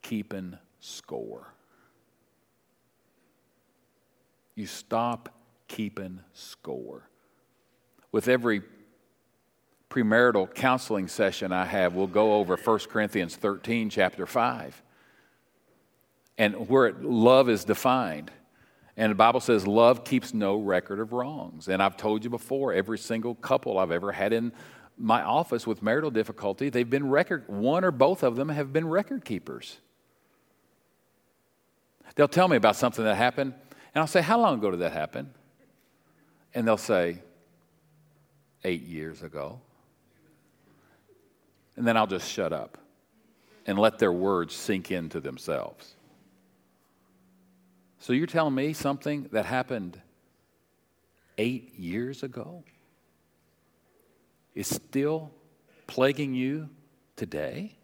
keeping 0.00 0.56
score. 0.80 1.52
You 4.54 4.66
stop 4.66 5.28
keeping 5.68 6.20
score. 6.32 7.08
With 8.14 8.28
every 8.28 8.62
premarital 9.90 10.54
counseling 10.54 11.08
session 11.08 11.50
I 11.50 11.64
have, 11.64 11.96
we'll 11.96 12.06
go 12.06 12.34
over 12.34 12.54
1 12.54 12.78
Corinthians 12.88 13.34
13, 13.34 13.90
chapter 13.90 14.24
5, 14.24 14.80
and 16.38 16.68
where 16.68 16.92
love 16.92 17.48
is 17.48 17.64
defined. 17.64 18.30
And 18.96 19.10
the 19.10 19.16
Bible 19.16 19.40
says 19.40 19.66
love 19.66 20.04
keeps 20.04 20.32
no 20.32 20.58
record 20.58 21.00
of 21.00 21.12
wrongs. 21.12 21.66
And 21.66 21.82
I've 21.82 21.96
told 21.96 22.22
you 22.22 22.30
before, 22.30 22.72
every 22.72 22.98
single 22.98 23.34
couple 23.34 23.78
I've 23.78 23.90
ever 23.90 24.12
had 24.12 24.32
in 24.32 24.52
my 24.96 25.20
office 25.20 25.66
with 25.66 25.82
marital 25.82 26.12
difficulty, 26.12 26.68
they've 26.68 26.88
been 26.88 27.10
record, 27.10 27.42
one 27.48 27.84
or 27.84 27.90
both 27.90 28.22
of 28.22 28.36
them 28.36 28.48
have 28.48 28.72
been 28.72 28.86
record 28.86 29.24
keepers. 29.24 29.78
They'll 32.14 32.28
tell 32.28 32.46
me 32.46 32.56
about 32.56 32.76
something 32.76 33.04
that 33.04 33.16
happened, 33.16 33.54
and 33.92 34.00
I'll 34.00 34.06
say, 34.06 34.22
How 34.22 34.38
long 34.38 34.60
ago 34.60 34.70
did 34.70 34.78
that 34.78 34.92
happen? 34.92 35.34
And 36.54 36.64
they'll 36.64 36.76
say, 36.76 37.18
Eight 38.64 38.82
years 38.82 39.22
ago. 39.22 39.60
And 41.76 41.86
then 41.86 41.96
I'll 41.96 42.06
just 42.06 42.30
shut 42.30 42.52
up 42.52 42.78
and 43.66 43.78
let 43.78 43.98
their 43.98 44.12
words 44.12 44.54
sink 44.54 44.90
into 44.90 45.20
themselves. 45.20 45.94
So 47.98 48.12
you're 48.12 48.26
telling 48.26 48.54
me 48.54 48.72
something 48.72 49.28
that 49.32 49.46
happened 49.46 50.00
eight 51.38 51.74
years 51.78 52.22
ago 52.22 52.64
is 54.54 54.68
still 54.68 55.32
plaguing 55.86 56.34
you 56.34 56.68
today? 57.16 57.74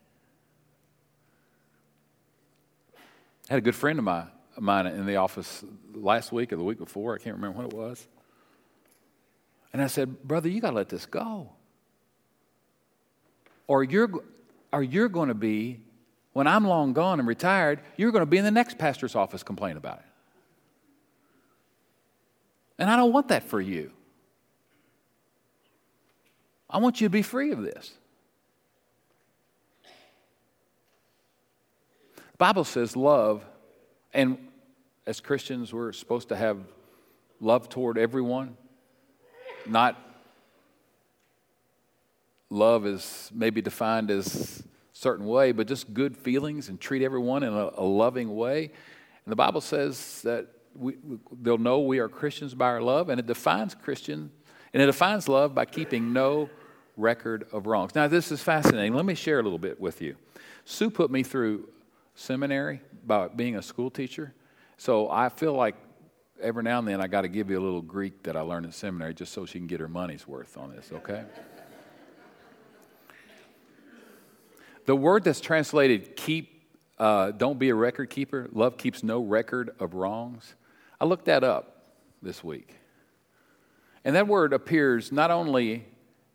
I 3.48 3.54
had 3.54 3.58
a 3.58 3.62
good 3.62 3.74
friend 3.74 3.98
of 3.98 4.04
mine, 4.04 4.86
in 4.86 5.06
the 5.06 5.16
office 5.16 5.64
last 5.94 6.32
week 6.32 6.52
or 6.52 6.56
the 6.56 6.64
week 6.64 6.78
before. 6.78 7.14
I 7.14 7.18
can't 7.18 7.36
remember 7.36 7.58
when 7.58 7.66
it 7.66 7.72
was. 7.72 8.06
And 9.72 9.80
I 9.82 9.86
said, 9.86 10.22
Brother, 10.22 10.48
you 10.48 10.60
got 10.60 10.70
to 10.70 10.76
let 10.76 10.88
this 10.88 11.06
go. 11.06 11.50
Or 13.66 13.84
you're, 13.84 14.10
or 14.72 14.82
you're 14.82 15.08
going 15.08 15.28
to 15.28 15.34
be, 15.34 15.80
when 16.32 16.46
I'm 16.46 16.66
long 16.66 16.92
gone 16.92 17.18
and 17.20 17.28
retired, 17.28 17.80
you're 17.96 18.10
going 18.10 18.22
to 18.22 18.26
be 18.26 18.38
in 18.38 18.44
the 18.44 18.50
next 18.50 18.78
pastor's 18.78 19.14
office 19.14 19.42
complaining 19.42 19.76
about 19.76 19.98
it. 19.98 20.04
And 22.78 22.90
I 22.90 22.96
don't 22.96 23.12
want 23.12 23.28
that 23.28 23.44
for 23.44 23.60
you. 23.60 23.92
I 26.68 26.78
want 26.78 27.00
you 27.00 27.06
to 27.06 27.10
be 27.10 27.22
free 27.22 27.52
of 27.52 27.62
this. 27.62 27.92
The 32.14 32.38
Bible 32.38 32.64
says 32.64 32.96
love, 32.96 33.44
and 34.14 34.38
as 35.06 35.20
Christians, 35.20 35.74
we're 35.74 35.92
supposed 35.92 36.28
to 36.30 36.36
have 36.36 36.58
love 37.40 37.68
toward 37.68 37.98
everyone, 37.98 38.56
not 39.66 39.96
love 42.50 42.86
is 42.86 43.30
maybe 43.32 43.62
defined 43.62 44.10
as 44.10 44.62
certain 44.92 45.26
way, 45.26 45.52
but 45.52 45.66
just 45.66 45.94
good 45.94 46.16
feelings 46.16 46.68
and 46.68 46.80
treat 46.80 47.02
everyone 47.02 47.42
in 47.42 47.52
a, 47.52 47.70
a 47.76 47.84
loving 47.84 48.36
way. 48.36 48.64
And 48.64 49.32
the 49.32 49.36
Bible 49.36 49.60
says 49.60 50.20
that 50.22 50.46
we, 50.76 50.96
they'll 51.40 51.58
know 51.58 51.80
we 51.80 51.98
are 52.00 52.08
Christians 52.08 52.54
by 52.54 52.66
our 52.66 52.82
love, 52.82 53.08
and 53.08 53.18
it 53.18 53.26
defines 53.26 53.74
Christian, 53.74 54.30
and 54.74 54.82
it 54.82 54.86
defines 54.86 55.28
love 55.28 55.54
by 55.54 55.64
keeping 55.64 56.12
no 56.12 56.50
record 56.96 57.46
of 57.52 57.66
wrongs. 57.66 57.94
Now, 57.94 58.08
this 58.08 58.30
is 58.30 58.42
fascinating. 58.42 58.94
Let 58.94 59.06
me 59.06 59.14
share 59.14 59.40
a 59.40 59.42
little 59.42 59.58
bit 59.58 59.80
with 59.80 60.02
you. 60.02 60.16
Sue 60.64 60.90
put 60.90 61.10
me 61.10 61.22
through 61.22 61.68
seminary 62.14 62.80
by 63.06 63.28
being 63.28 63.56
a 63.56 63.62
school 63.62 63.90
teacher, 63.90 64.34
so 64.76 65.10
I 65.10 65.28
feel 65.28 65.54
like 65.54 65.76
every 66.40 66.62
now 66.62 66.78
and 66.78 66.88
then 66.88 67.00
I 67.00 67.06
got 67.06 67.22
to 67.22 67.28
give 67.28 67.50
you 67.50 67.58
a 67.58 67.62
little 67.62 67.82
Greek 67.82 68.22
that 68.24 68.36
I 68.36 68.40
learned 68.40 68.66
in 68.66 68.72
seminary 68.72 69.14
just 69.14 69.32
so 69.32 69.46
she 69.46 69.58
can 69.58 69.66
get 69.66 69.80
her 69.80 69.88
money's 69.88 70.26
worth 70.26 70.56
on 70.56 70.74
this, 70.74 70.90
okay? 70.92 71.24
the 74.86 74.96
word 74.96 75.24
that's 75.24 75.40
translated 75.40 76.16
keep, 76.16 76.62
uh, 76.98 77.30
don't 77.30 77.58
be 77.58 77.68
a 77.68 77.74
record 77.74 78.10
keeper, 78.10 78.48
love 78.52 78.76
keeps 78.76 79.02
no 79.02 79.20
record 79.22 79.70
of 79.78 79.94
wrongs. 79.94 80.54
I 81.00 81.04
looked 81.04 81.26
that 81.26 81.44
up 81.44 81.94
this 82.22 82.42
week. 82.42 82.76
And 84.04 84.16
that 84.16 84.26
word 84.26 84.52
appears 84.52 85.12
not 85.12 85.30
only 85.30 85.86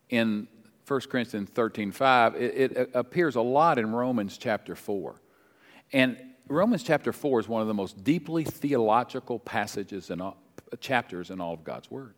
in 0.09 0.47
1 0.87 1.01
Corinthians 1.09 1.49
13 1.49 1.91
5, 1.91 2.35
it, 2.35 2.77
it 2.77 2.91
appears 2.93 3.35
a 3.35 3.41
lot 3.41 3.79
in 3.79 3.91
Romans 3.91 4.37
chapter 4.37 4.75
4. 4.75 5.19
And 5.91 6.17
Romans 6.47 6.83
chapter 6.83 7.11
4 7.11 7.39
is 7.39 7.47
one 7.47 7.61
of 7.61 7.67
the 7.67 7.73
most 7.73 8.03
deeply 8.03 8.43
theological 8.43 9.39
passages 9.39 10.09
and 10.11 10.21
chapters 10.79 11.31
in 11.31 11.41
all 11.41 11.53
of 11.53 11.63
God's 11.63 11.89
Word. 11.89 12.13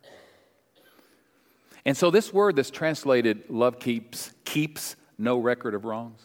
And 1.86 1.96
so 1.96 2.12
this 2.12 2.34
word 2.34 2.58
that's 2.58 2.70
translated 2.70 3.44
love 3.50 3.80
keeps, 3.80 4.32
keeps 4.44 4.98
no 5.18 5.38
record 5.38 5.74
of 5.74 5.86
wrongs. 5.86 6.22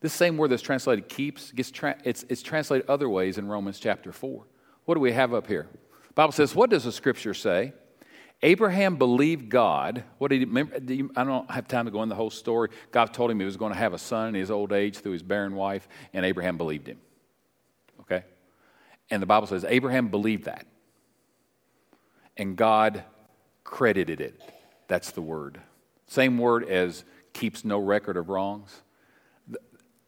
This 0.00 0.12
same 0.12 0.36
word 0.36 0.50
that's 0.50 0.62
translated 0.62 1.08
keeps, 1.08 1.52
gets 1.52 1.70
tra- 1.70 1.96
it's, 2.04 2.24
it's 2.28 2.42
translated 2.42 2.90
other 2.90 3.08
ways 3.08 3.38
in 3.38 3.46
Romans 3.46 3.78
chapter 3.78 4.10
4. 4.10 4.44
What 4.84 4.94
do 4.94 5.00
we 5.00 5.12
have 5.12 5.32
up 5.32 5.46
here? 5.46 5.68
The 6.08 6.14
Bible 6.14 6.32
says, 6.32 6.56
What 6.56 6.70
does 6.70 6.84
the 6.84 6.92
scripture 6.92 7.34
say? 7.34 7.72
Abraham 8.44 8.96
believed 8.96 9.48
God. 9.48 10.04
What 10.18 10.28
did 10.28 10.40
he 10.40 10.44
remember? 10.44 10.76
I 11.16 11.24
don't 11.24 11.50
have 11.50 11.66
time 11.66 11.86
to 11.86 11.90
go 11.90 12.02
in 12.02 12.10
the 12.10 12.14
whole 12.14 12.30
story. 12.30 12.68
God 12.92 13.14
told 13.14 13.30
him 13.30 13.40
he 13.40 13.46
was 13.46 13.56
going 13.56 13.72
to 13.72 13.78
have 13.78 13.94
a 13.94 13.98
son 13.98 14.28
in 14.28 14.34
his 14.34 14.50
old 14.50 14.70
age 14.70 14.98
through 14.98 15.12
his 15.12 15.22
barren 15.22 15.54
wife, 15.54 15.88
and 16.12 16.26
Abraham 16.26 16.58
believed 16.58 16.86
him. 16.86 16.98
Okay? 18.00 18.22
And 19.10 19.22
the 19.22 19.26
Bible 19.26 19.46
says 19.46 19.64
Abraham 19.66 20.08
believed 20.08 20.44
that. 20.44 20.66
And 22.36 22.54
God 22.54 23.02
credited 23.64 24.20
it. 24.20 24.38
That's 24.88 25.10
the 25.10 25.22
word. 25.22 25.58
Same 26.06 26.36
word 26.36 26.68
as 26.68 27.04
keeps 27.32 27.64
no 27.64 27.78
record 27.78 28.18
of 28.18 28.28
wrongs 28.28 28.82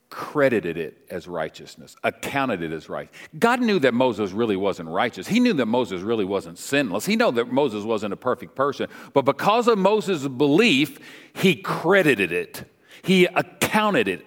credited 0.09 0.77
it 0.77 1.07
as 1.11 1.27
righteousness, 1.27 1.97
accounted 2.05 2.63
it 2.63 2.73
as 2.73 2.89
right. 2.89 3.11
God 3.39 3.61
knew 3.61 3.79
that 3.81 3.93
Moses 3.95 4.33
really 4.33 4.57
wasn't 4.57 4.89
righteous. 4.89 5.27
He 5.27 5.41
knew 5.41 5.53
that 5.55 5.67
Moses 5.67 6.03
really 6.03 6.25
wasn't 6.25 6.59
sinless. 6.59 7.07
He 7.07 7.17
knew 7.17 7.33
that 7.33 7.53
Moses 7.53 7.85
wasn't 7.85 8.13
a 8.13 8.17
perfect 8.17 8.55
person. 8.55 8.89
But 9.13 9.25
because 9.25 9.69
of 9.69 9.79
Moses' 9.79 10.29
belief, 10.29 10.99
he 11.35 11.57
credited 11.57 12.33
it. 12.33 12.65
He 13.03 13.27
accounted 13.27 14.09
it 14.09 14.25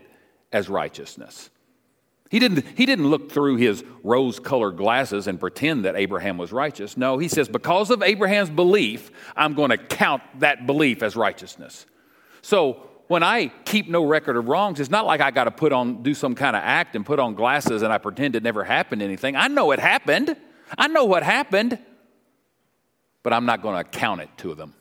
as 0.52 0.70
righteousness. 0.70 1.50
He 2.30 2.38
didn't, 2.38 2.64
he 2.78 2.86
didn't 2.86 3.10
look 3.10 3.32
through 3.32 3.56
his 3.56 3.84
rose 4.04 4.40
colored 4.40 4.78
glasses 4.78 5.28
and 5.28 5.40
pretend 5.40 5.86
that 5.86 5.96
Abraham 5.96 6.38
was 6.38 6.52
righteous. 6.52 6.96
No, 6.96 7.18
he 7.18 7.28
says, 7.28 7.50
because 7.50 7.90
of 7.90 8.04
Abraham's 8.04 8.52
belief, 8.52 9.10
I'm 9.36 9.56
going 9.56 9.72
to 9.72 9.78
count 9.78 10.22
that 10.40 10.68
belief 10.68 11.02
as 11.02 11.16
righteousness. 11.16 11.88
So 12.42 12.89
when 13.10 13.24
I 13.24 13.48
keep 13.66 13.90
no 13.90 14.06
record 14.06 14.38
of 14.38 14.48
wrongs, 14.48 14.80
it's 14.80 14.92
not 14.92 15.04
like 15.04 15.20
I 15.20 15.32
got 15.32 15.46
to 15.46 15.52
put 15.52 15.74
on, 15.74 16.04
do 16.04 16.14
some 16.14 16.36
kind 16.36 16.56
of 16.56 16.62
act 16.64 16.96
and 16.96 17.04
put 17.04 17.18
on 17.18 17.34
glasses 17.34 17.82
and 17.82 17.92
I 17.92 17.98
pretend 17.98 18.36
it 18.36 18.44
never 18.44 18.64
happened 18.64 19.02
anything. 19.02 19.36
I 19.36 19.48
know 19.48 19.72
it 19.72 19.80
happened. 19.80 20.38
I 20.78 20.88
know 20.88 21.06
what 21.06 21.24
happened, 21.24 21.80
but 23.24 23.34
I'm 23.34 23.48
not 23.48 23.64
going 23.64 23.74
to 23.74 23.80
account 23.80 24.22
it 24.22 24.30
to 24.38 24.54
them. 24.54 24.76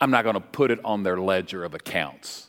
I'm 0.00 0.10
not 0.10 0.24
going 0.24 0.34
to 0.34 0.40
put 0.40 0.72
it 0.72 0.80
on 0.84 1.04
their 1.04 1.16
ledger 1.20 1.62
of 1.62 1.72
accounts. 1.72 2.48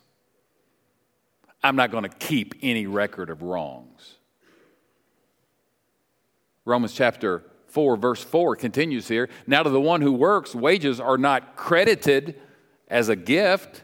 I'm 1.64 1.76
not 1.76 1.92
going 1.92 2.04
to 2.04 2.10
keep 2.10 2.56
any 2.64 2.88
record 2.88 3.30
of 3.30 3.44
wrongs. 3.44 4.16
Romans 6.66 6.94
chapter 6.94 7.44
4, 7.68 7.96
verse 7.98 8.24
4 8.24 8.56
continues 8.56 9.08
here. 9.08 9.30
Now, 9.46 9.62
to 9.62 9.70
the 9.70 9.80
one 9.80 10.02
who 10.02 10.12
works, 10.12 10.56
wages 10.56 11.00
are 11.00 11.20
not 11.20 11.56
credited 11.56 12.42
as 12.88 13.10
a 13.10 13.16
gift 13.16 13.84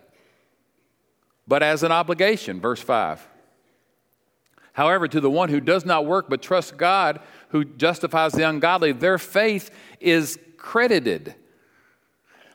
but 1.48 1.64
as 1.64 1.84
an 1.84 1.92
obligation. 1.92 2.60
Verse 2.60 2.82
5. 2.82 3.28
However, 4.74 5.08
to 5.08 5.22
the 5.22 5.30
one 5.30 5.50
who 5.50 5.60
does 5.60 5.86
not 5.86 6.06
work 6.06 6.30
but 6.30 6.42
trusts 6.42 6.72
God, 6.72 7.20
who 7.50 7.64
justifies 7.64 8.34
the 8.34 8.48
ungodly, 8.48 8.92
their 8.92 9.20
faith 9.20 9.70
is 10.00 10.40
credited. 10.58 11.36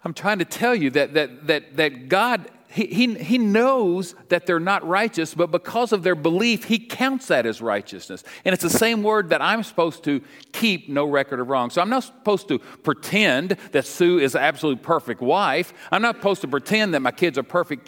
I'm 0.04 0.14
trying 0.14 0.40
to 0.40 0.44
tell 0.44 0.74
you 0.74 0.90
that, 0.90 1.14
that, 1.14 1.46
that, 1.46 1.76
that 1.76 2.08
God, 2.08 2.50
he, 2.68 2.86
he, 2.86 3.14
he 3.14 3.38
knows 3.38 4.14
that 4.30 4.46
they're 4.46 4.58
not 4.58 4.86
righteous, 4.86 5.34
but 5.34 5.50
because 5.50 5.92
of 5.92 6.02
their 6.02 6.14
belief, 6.14 6.64
He 6.64 6.78
counts 6.78 7.28
that 7.28 7.46
as 7.46 7.60
righteousness. 7.60 8.24
And 8.44 8.52
it's 8.52 8.62
the 8.62 8.70
same 8.70 9.02
word 9.02 9.28
that 9.30 9.42
I'm 9.42 9.62
supposed 9.62 10.04
to 10.04 10.20
keep 10.52 10.88
no 10.88 11.04
record 11.04 11.40
of 11.40 11.48
wrong. 11.48 11.70
So 11.70 11.80
I'm 11.80 11.90
not 11.90 12.04
supposed 12.04 12.48
to 12.48 12.58
pretend 12.58 13.50
that 13.72 13.86
Sue 13.86 14.18
is 14.18 14.34
an 14.34 14.42
absolute 14.42 14.82
perfect 14.82 15.20
wife. 15.20 15.72
I'm 15.92 16.02
not 16.02 16.16
supposed 16.16 16.40
to 16.40 16.48
pretend 16.48 16.94
that 16.94 17.00
my 17.00 17.12
kids 17.12 17.38
are 17.38 17.42
perfect 17.44 17.86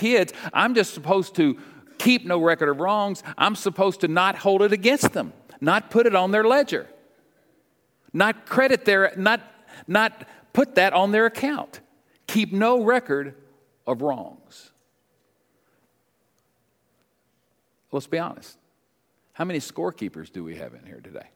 kids. 0.00 0.32
I'm 0.52 0.74
just 0.74 0.94
supposed 0.94 1.36
to 1.36 1.58
keep 1.98 2.24
no 2.24 2.40
record 2.40 2.70
of 2.70 2.80
wrongs. 2.80 3.22
I'm 3.36 3.54
supposed 3.54 4.00
to 4.00 4.08
not 4.08 4.36
hold 4.36 4.62
it 4.62 4.72
against 4.72 5.12
them, 5.12 5.32
not 5.60 5.90
put 5.90 6.06
it 6.06 6.16
on 6.16 6.30
their 6.30 6.44
ledger, 6.44 6.88
not 8.12 8.46
credit 8.46 8.86
their, 8.86 9.12
not, 9.16 9.40
not 9.86 10.26
put 10.54 10.74
that 10.76 10.94
on 10.94 11.12
their 11.12 11.26
account. 11.26 11.80
Keep 12.26 12.52
no 12.52 12.82
record 12.82 13.34
of 13.86 14.00
wrongs. 14.02 14.70
Let's 17.92 18.06
be 18.06 18.18
honest. 18.18 18.56
How 19.34 19.44
many 19.44 19.58
scorekeepers 19.58 20.32
do 20.32 20.42
we 20.42 20.56
have 20.56 20.74
in 20.74 20.86
here 20.86 21.00
today? 21.02 21.28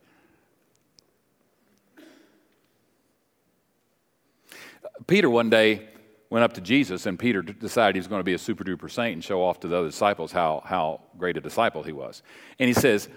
Peter 5.07 5.29
one 5.29 5.51
day 5.51 5.89
went 6.35 6.43
up 6.43 6.55
to 6.55 6.61
Jesus, 6.61 7.07
and 7.07 7.17
Peter 7.17 7.43
decided 7.43 7.95
he 7.95 8.01
was 8.01 8.09
going 8.09 8.19
to 8.19 8.25
be 8.25 8.35
a 8.35 8.39
super 8.39 8.65
duper 8.65 8.91
saint 8.91 9.13
and 9.13 9.23
show 9.23 9.41
off 9.41 9.61
to 9.61 9.69
the 9.69 9.77
other 9.77 9.87
disciples 9.87 10.33
how, 10.33 10.65
how 10.67 11.01
great 11.17 11.37
a 11.37 11.41
disciple 11.41 11.85
he 11.85 11.93
was. 11.93 12.25
And 12.59 12.67
he 12.67 12.75
says, 12.75 13.09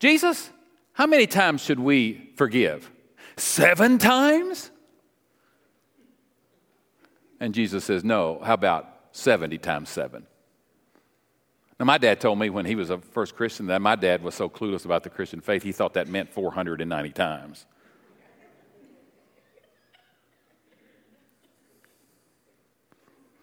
Jesus, 0.00 0.48
how 0.94 1.06
many 1.06 1.26
times 1.26 1.60
should 1.60 1.78
we 1.78 2.30
forgive? 2.36 2.90
Seven 3.36 3.98
times? 3.98 4.70
And 7.38 7.52
Jesus 7.52 7.84
says, 7.84 8.02
No, 8.02 8.40
how 8.42 8.54
about 8.54 8.88
70 9.12 9.58
times 9.58 9.90
seven? 9.90 10.26
Now, 11.78 11.84
my 11.84 11.98
dad 11.98 12.18
told 12.18 12.38
me 12.38 12.48
when 12.48 12.64
he 12.64 12.76
was 12.76 12.88
a 12.88 12.96
first 12.96 13.36
Christian 13.36 13.66
that 13.66 13.82
my 13.82 13.94
dad 13.94 14.22
was 14.22 14.34
so 14.34 14.48
clueless 14.48 14.86
about 14.86 15.02
the 15.02 15.10
Christian 15.10 15.42
faith, 15.42 15.62
he 15.64 15.72
thought 15.72 15.92
that 15.94 16.08
meant 16.08 16.32
490 16.32 17.10
times. 17.10 17.66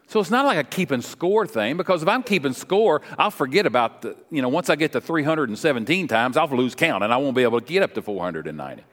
So 0.10 0.20
it's 0.20 0.32
not 0.32 0.44
like 0.44 0.58
a 0.58 0.64
keeping 0.64 1.04
score 1.04 1.46
thing 1.46 1.78
because 1.78 2.02
if 2.02 2.10
I'm 2.10 2.24
keeping 2.24 2.54
score, 2.54 3.04
I'll 3.20 3.30
forget 3.30 3.68
about 3.68 4.02
the, 4.02 4.18
you 4.32 4.42
know, 4.42 4.50
once 4.50 4.72
I 4.72 4.76
get 4.76 4.92
to 4.94 5.02
317 5.02 6.08
times, 6.08 6.36
I'll 6.36 6.48
lose 6.48 6.74
count 6.74 7.04
and 7.04 7.14
I 7.14 7.18
won't 7.18 7.36
be 7.36 7.44
able 7.44 7.62
to 7.62 7.66
get 7.66 7.84
up 7.84 7.94
to 7.94 8.02
490. 8.02 8.84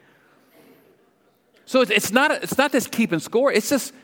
So 1.64 1.80
it's 1.80 2.12
not, 2.12 2.32
it's 2.32 2.58
not 2.58 2.70
this 2.70 2.86
keeping 2.86 3.18
score, 3.18 3.50
it's 3.50 3.70
just 3.70 3.94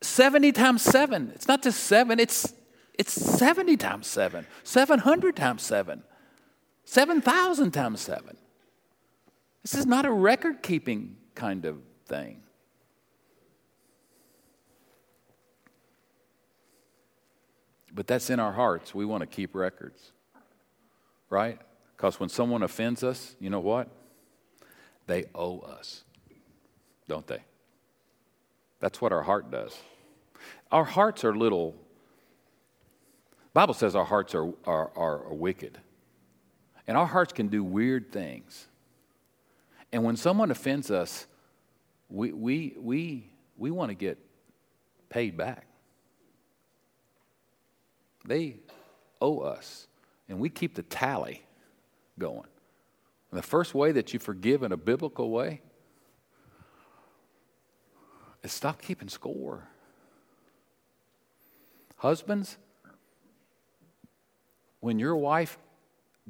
70 0.00 0.52
times 0.52 0.82
7. 0.82 1.32
It's 1.34 1.48
not 1.48 1.64
just 1.64 1.82
7, 1.82 2.20
it's, 2.20 2.54
it's 2.94 3.12
70 3.12 3.76
times 3.76 4.06
7, 4.06 4.46
700 4.62 5.34
times 5.34 5.62
7, 5.62 6.04
7,000 6.84 7.70
times 7.72 8.00
7. 8.00 8.36
This 9.62 9.74
is 9.74 9.86
not 9.86 10.06
a 10.06 10.12
record 10.12 10.62
keeping 10.62 11.16
kind 11.34 11.64
of 11.64 11.80
thing. 12.06 12.42
But 17.96 18.06
that's 18.06 18.28
in 18.28 18.38
our 18.38 18.52
hearts. 18.52 18.94
We 18.94 19.06
want 19.06 19.22
to 19.22 19.26
keep 19.26 19.54
records, 19.54 20.12
right? 21.30 21.58
Because 21.96 22.20
when 22.20 22.28
someone 22.28 22.62
offends 22.62 23.02
us, 23.02 23.34
you 23.40 23.48
know 23.48 23.58
what? 23.58 23.88
They 25.06 25.24
owe 25.34 25.60
us, 25.60 26.04
don't 27.08 27.26
they? 27.26 27.42
That's 28.80 29.00
what 29.00 29.12
our 29.12 29.22
heart 29.22 29.50
does. 29.50 29.74
Our 30.70 30.84
hearts 30.84 31.24
are 31.24 31.34
little. 31.34 31.74
Bible 33.54 33.72
says 33.72 33.96
our 33.96 34.04
hearts 34.04 34.34
are, 34.34 34.52
are, 34.66 34.90
are, 34.94 35.24
are 35.28 35.34
wicked. 35.34 35.78
And 36.86 36.98
our 36.98 37.06
hearts 37.06 37.32
can 37.32 37.48
do 37.48 37.64
weird 37.64 38.12
things. 38.12 38.68
And 39.90 40.04
when 40.04 40.16
someone 40.16 40.50
offends 40.50 40.90
us, 40.90 41.26
we, 42.10 42.32
we, 42.32 42.76
we, 42.78 43.30
we 43.56 43.70
want 43.70 43.88
to 43.88 43.94
get 43.94 44.18
paid 45.08 45.38
back. 45.38 45.65
They 48.26 48.56
owe 49.20 49.40
us. 49.40 49.86
And 50.28 50.40
we 50.40 50.48
keep 50.48 50.74
the 50.74 50.82
tally 50.82 51.42
going. 52.18 52.48
And 53.30 53.38
the 53.38 53.46
first 53.46 53.74
way 53.74 53.92
that 53.92 54.12
you 54.12 54.18
forgive 54.18 54.62
in 54.62 54.72
a 54.72 54.76
biblical 54.76 55.30
way 55.30 55.60
is 58.42 58.52
stop 58.52 58.82
keeping 58.82 59.08
score. 59.08 59.68
Husbands, 61.96 62.58
when 64.80 64.98
your 64.98 65.16
wife 65.16 65.58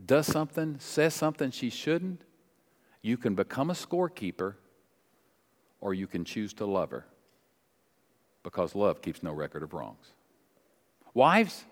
does 0.05 0.27
something, 0.27 0.77
says 0.79 1.15
something 1.15 1.51
she 1.51 1.71
shouldn't, 1.71 2.23
you 3.03 3.17
can 3.17 3.35
become 3.35 3.71
a 3.71 3.75
scorekeeper 3.75 4.55
or 5.81 5.95
you 5.95 6.07
can 6.07 6.25
choose 6.25 6.53
to 6.55 6.67
love 6.67 6.91
her 6.91 7.07
because 8.43 8.75
love 8.75 9.03
keeps 9.03 9.23
no 9.23 9.33
record 9.33 9.63
of 9.63 9.75
wrongs. 9.75 10.13
Wives, 11.15 11.65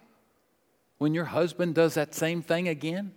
when 0.99 1.15
your 1.15 1.25
husband 1.25 1.75
does 1.75 1.95
that 1.95 2.15
same 2.15 2.43
thing 2.43 2.69
again, 2.69 3.13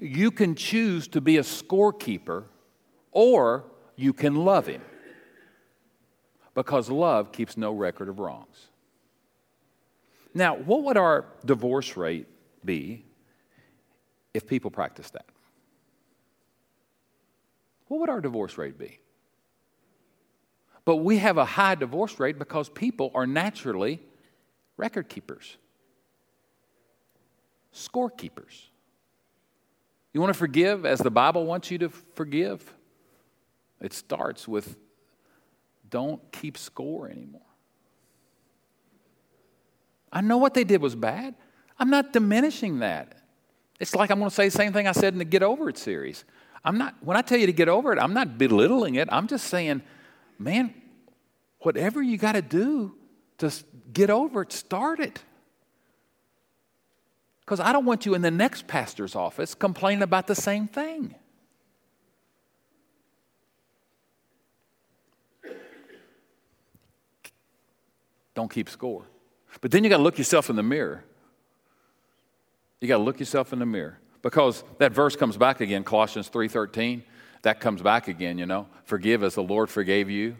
you 0.00 0.30
can 0.30 0.54
choose 0.54 1.06
to 1.08 1.20
be 1.20 1.36
a 1.36 1.42
scorekeeper 1.42 2.44
or 3.12 3.64
you 3.96 4.12
can 4.12 4.34
love 4.34 4.66
him 4.66 4.82
because 6.54 6.88
love 6.88 7.32
keeps 7.32 7.56
no 7.56 7.72
record 7.72 8.08
of 8.08 8.18
wrongs. 8.18 8.68
Now, 10.32 10.56
what 10.56 10.84
would 10.84 10.96
our 10.96 11.26
divorce 11.44 11.96
rate 11.96 12.28
be 12.64 13.04
if 14.32 14.46
people 14.46 14.70
practiced 14.70 15.12
that? 15.12 15.26
What 17.88 18.00
would 18.00 18.08
our 18.08 18.20
divorce 18.20 18.56
rate 18.56 18.78
be? 18.78 19.00
But 20.84 20.96
we 20.96 21.18
have 21.18 21.38
a 21.38 21.44
high 21.44 21.74
divorce 21.74 22.18
rate 22.18 22.38
because 22.38 22.68
people 22.68 23.10
are 23.14 23.26
naturally 23.26 24.00
record 24.76 25.08
keepers, 25.08 25.56
scorekeepers. 27.74 28.68
You 30.12 30.20
want 30.20 30.32
to 30.32 30.38
forgive 30.38 30.84
as 30.84 30.98
the 30.98 31.10
Bible 31.10 31.46
wants 31.46 31.70
you 31.70 31.78
to 31.78 31.88
forgive? 31.88 32.74
It 33.80 33.92
starts 33.92 34.48
with 34.48 34.76
don't 35.88 36.20
keep 36.32 36.56
score 36.56 37.08
anymore. 37.08 37.40
I 40.12 40.20
know 40.20 40.38
what 40.38 40.54
they 40.54 40.64
did 40.64 40.80
was 40.80 40.94
bad. 40.94 41.34
I'm 41.78 41.90
not 41.90 42.12
diminishing 42.12 42.80
that. 42.80 43.16
It's 43.78 43.94
like 43.94 44.10
I'm 44.10 44.18
going 44.18 44.28
to 44.28 44.34
say 44.34 44.46
the 44.46 44.56
same 44.56 44.72
thing 44.72 44.86
I 44.86 44.92
said 44.92 45.14
in 45.14 45.18
the 45.18 45.24
Get 45.24 45.42
Over 45.42 45.68
It 45.68 45.78
series. 45.78 46.24
I'm 46.64 46.76
not, 46.76 46.94
when 47.00 47.16
I 47.16 47.22
tell 47.22 47.38
you 47.38 47.46
to 47.46 47.52
get 47.52 47.68
over 47.68 47.92
it, 47.92 47.98
I'm 47.98 48.12
not 48.12 48.36
belittling 48.36 48.96
it. 48.96 49.08
I'm 49.10 49.26
just 49.26 49.46
saying, 49.46 49.82
man, 50.40 50.74
whatever 51.60 52.02
you 52.02 52.16
got 52.16 52.32
to 52.32 52.42
do 52.42 52.94
to 53.38 53.52
get 53.92 54.10
over 54.10 54.42
it, 54.42 54.52
start 54.52 54.98
it. 54.98 55.22
Because 57.40 57.60
I 57.60 57.72
don't 57.72 57.84
want 57.84 58.06
you 58.06 58.14
in 58.14 58.22
the 58.22 58.30
next 58.30 58.66
pastor's 58.66 59.14
office 59.14 59.54
complaining 59.54 60.02
about 60.02 60.26
the 60.26 60.34
same 60.34 60.66
thing. 60.66 61.14
Don't 68.34 68.50
keep 68.50 68.70
score. 68.70 69.04
But 69.60 69.70
then 69.70 69.84
you 69.84 69.90
got 69.90 69.98
to 69.98 70.02
look 70.02 70.16
yourself 70.16 70.48
in 70.48 70.56
the 70.56 70.62
mirror. 70.62 71.04
You 72.80 72.88
got 72.88 72.98
to 72.98 73.02
look 73.02 73.20
yourself 73.20 73.52
in 73.52 73.58
the 73.58 73.66
mirror 73.66 73.98
because 74.22 74.64
that 74.78 74.92
verse 74.92 75.16
comes 75.16 75.36
back 75.36 75.60
again, 75.60 75.84
Colossians 75.84 76.30
3:13. 76.30 77.02
That 77.42 77.60
comes 77.60 77.82
back 77.82 78.08
again, 78.08 78.38
you 78.38 78.46
know. 78.46 78.66
Forgive 78.84 79.22
as 79.22 79.34
the 79.34 79.42
Lord 79.42 79.70
forgave 79.70 80.10
you. 80.10 80.36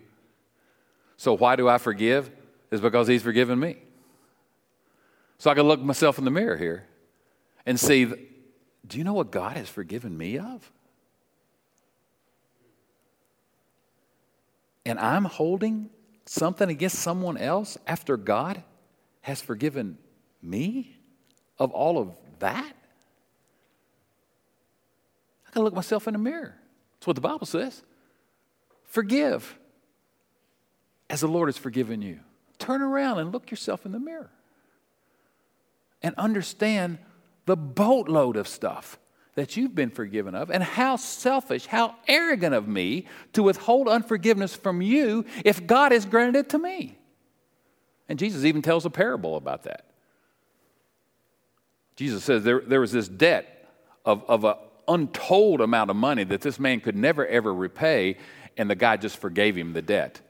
So 1.17 1.37
why 1.37 1.57
do 1.57 1.69
I 1.69 1.79
forgive? 1.79 2.31
Is 2.71 2.81
because 2.81 3.09
he's 3.09 3.23
forgiven 3.23 3.59
me. 3.59 3.77
So 5.39 5.51
I 5.51 5.55
can 5.55 5.67
look 5.67 5.81
myself 5.81 6.19
in 6.19 6.25
the 6.25 6.31
mirror 6.31 6.57
here 6.57 6.87
and 7.65 7.81
see, 7.81 8.05
do 8.87 8.99
you 8.99 9.05
know 9.05 9.15
what 9.15 9.31
God 9.31 9.57
has 9.57 9.69
forgiven 9.69 10.17
me 10.17 10.39
of? 10.39 10.71
And 14.85 14.99
I'm 14.99 15.25
holding 15.25 15.89
something 16.27 16.69
against 16.69 16.99
someone 16.99 17.37
else 17.37 17.79
after 17.87 18.17
God 18.17 18.63
has 19.23 19.41
forgiven 19.41 19.99
me 20.43 20.97
of 21.59 21.71
all 21.73 21.99
of 21.99 22.17
that? 22.39 22.73
I 25.47 25.51
can 25.51 25.63
look 25.63 25.75
myself 25.75 26.07
in 26.07 26.13
the 26.13 26.19
mirror. 26.19 26.60
That's 27.01 27.07
what 27.07 27.17
the 27.17 27.23
Bible 27.23 27.47
says. 27.47 27.83
Forgive 28.85 29.59
as 31.09 31.23
the 31.23 31.29
Lord 31.29 31.49
has 31.49 31.57
forgiven 31.57 32.03
you. 32.03 32.21
Turn 32.59 32.83
around 32.83 33.19
and 33.19 33.33
look 33.33 33.51
yourself 33.51 33.87
in 33.87 33.93
the 33.93 33.99
mirror. 33.99 34.31
and 36.03 36.15
understand 36.17 36.99
the 37.47 37.57
boatload 37.57 38.37
of 38.37 38.49
stuff 38.49 38.99
that 39.35 39.57
you've 39.57 39.75
been 39.75 39.91
forgiven 39.91 40.35
of, 40.35 40.51
and 40.51 40.63
how 40.63 40.97
selfish, 40.97 41.67
how 41.67 41.95
arrogant 42.09 42.55
of 42.55 42.67
me 42.67 43.07
to 43.33 43.43
withhold 43.43 43.89
unforgiveness 43.89 44.55
from 44.57 44.83
you 44.83 45.25
if 45.45 45.67
God 45.67 45.93
has 45.93 46.05
granted 46.05 46.37
it 46.41 46.49
to 46.51 46.59
me. 46.59 46.99
And 48.09 48.19
Jesus 48.19 48.45
even 48.45 48.61
tells 48.61 48.85
a 48.85 48.91
parable 48.91 49.37
about 49.37 49.63
that. 49.63 49.87
Jesus 51.95 52.25
says 52.25 52.43
there, 52.43 52.61
there 52.61 52.81
was 52.81 52.93
this 52.93 53.09
debt 53.09 53.69
of, 54.05 54.25
of 54.29 54.45
an 54.45 54.55
untold 54.91 55.61
amount 55.61 55.91
of 55.91 55.97
money 55.97 56.25
that 56.25 56.41
this 56.41 56.59
man 56.59 56.81
could 56.81 56.97
never 56.97 57.27
ever 57.27 57.55
repay, 57.55 58.17
and 58.57 58.69
the 58.69 58.75
guy 58.75 58.97
just 58.97 59.19
forgave 59.19 59.57
him 59.57 59.73
the 59.73 59.83
debt. 59.83 60.21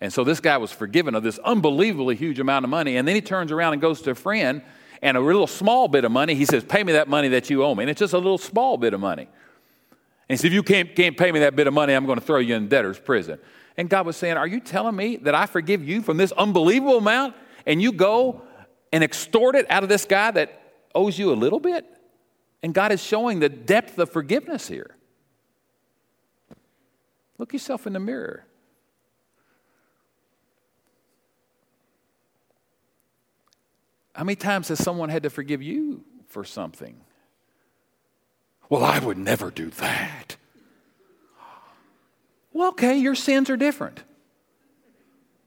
And 0.00 0.12
so 0.12 0.22
this 0.22 0.38
guy 0.38 0.58
was 0.58 0.70
forgiven 0.70 1.14
of 1.14 1.22
this 1.22 1.38
unbelievably 1.38 2.16
huge 2.16 2.38
amount 2.38 2.64
of 2.64 2.70
money, 2.70 2.96
and 2.96 3.08
then 3.08 3.14
he 3.14 3.20
turns 3.20 3.50
around 3.50 3.72
and 3.72 3.82
goes 3.82 4.02
to 4.02 4.10
a 4.10 4.14
friend 4.14 4.62
and 5.02 5.16
a 5.16 5.20
little 5.20 5.46
small 5.46 5.88
bit 5.88 6.04
of 6.04 6.12
money. 6.12 6.34
He 6.34 6.44
says, 6.44 6.64
Pay 6.64 6.82
me 6.82 6.92
that 6.92 7.08
money 7.08 7.28
that 7.28 7.50
you 7.50 7.62
owe 7.62 7.74
me. 7.74 7.84
And 7.84 7.90
it's 7.90 8.00
just 8.00 8.14
a 8.14 8.18
little 8.18 8.38
small 8.38 8.76
bit 8.76 8.94
of 8.94 9.00
money. 9.00 9.28
And 10.28 10.30
he 10.30 10.36
said, 10.36 10.46
If 10.46 10.52
you 10.54 10.62
can't, 10.62 10.94
can't 10.96 11.16
pay 11.16 11.30
me 11.30 11.40
that 11.40 11.54
bit 11.54 11.66
of 11.66 11.74
money, 11.74 11.92
I'm 11.92 12.06
going 12.06 12.18
to 12.18 12.24
throw 12.24 12.38
you 12.38 12.54
in 12.54 12.68
debtor's 12.68 12.98
prison. 12.98 13.38
And 13.76 13.90
God 13.90 14.06
was 14.06 14.16
saying, 14.16 14.36
Are 14.36 14.46
you 14.46 14.60
telling 14.60 14.96
me 14.96 15.16
that 15.16 15.34
I 15.34 15.46
forgive 15.46 15.86
you 15.86 16.00
from 16.00 16.16
this 16.16 16.32
unbelievable 16.32 16.98
amount? 16.98 17.34
And 17.66 17.82
you 17.82 17.92
go 17.92 18.42
and 18.92 19.04
extort 19.04 19.56
it 19.56 19.66
out 19.70 19.82
of 19.82 19.88
this 19.88 20.04
guy 20.04 20.30
that 20.30 20.60
owes 20.94 21.18
you 21.18 21.32
a 21.32 21.34
little 21.34 21.60
bit? 21.60 21.84
And 22.64 22.72
God 22.72 22.92
is 22.92 23.04
showing 23.04 23.40
the 23.40 23.50
depth 23.50 23.98
of 23.98 24.10
forgiveness 24.10 24.66
here. 24.66 24.96
Look 27.36 27.52
yourself 27.52 27.86
in 27.86 27.92
the 27.92 28.00
mirror. 28.00 28.46
How 34.14 34.24
many 34.24 34.36
times 34.36 34.68
has 34.68 34.82
someone 34.82 35.10
had 35.10 35.24
to 35.24 35.30
forgive 35.30 35.60
you 35.60 36.06
for 36.28 36.42
something? 36.42 36.96
Well, 38.70 38.82
I 38.82 38.98
would 38.98 39.18
never 39.18 39.50
do 39.50 39.68
that. 39.68 40.36
Well, 42.54 42.68
okay, 42.68 42.96
your 42.96 43.14
sins 43.14 43.50
are 43.50 43.58
different. 43.58 44.02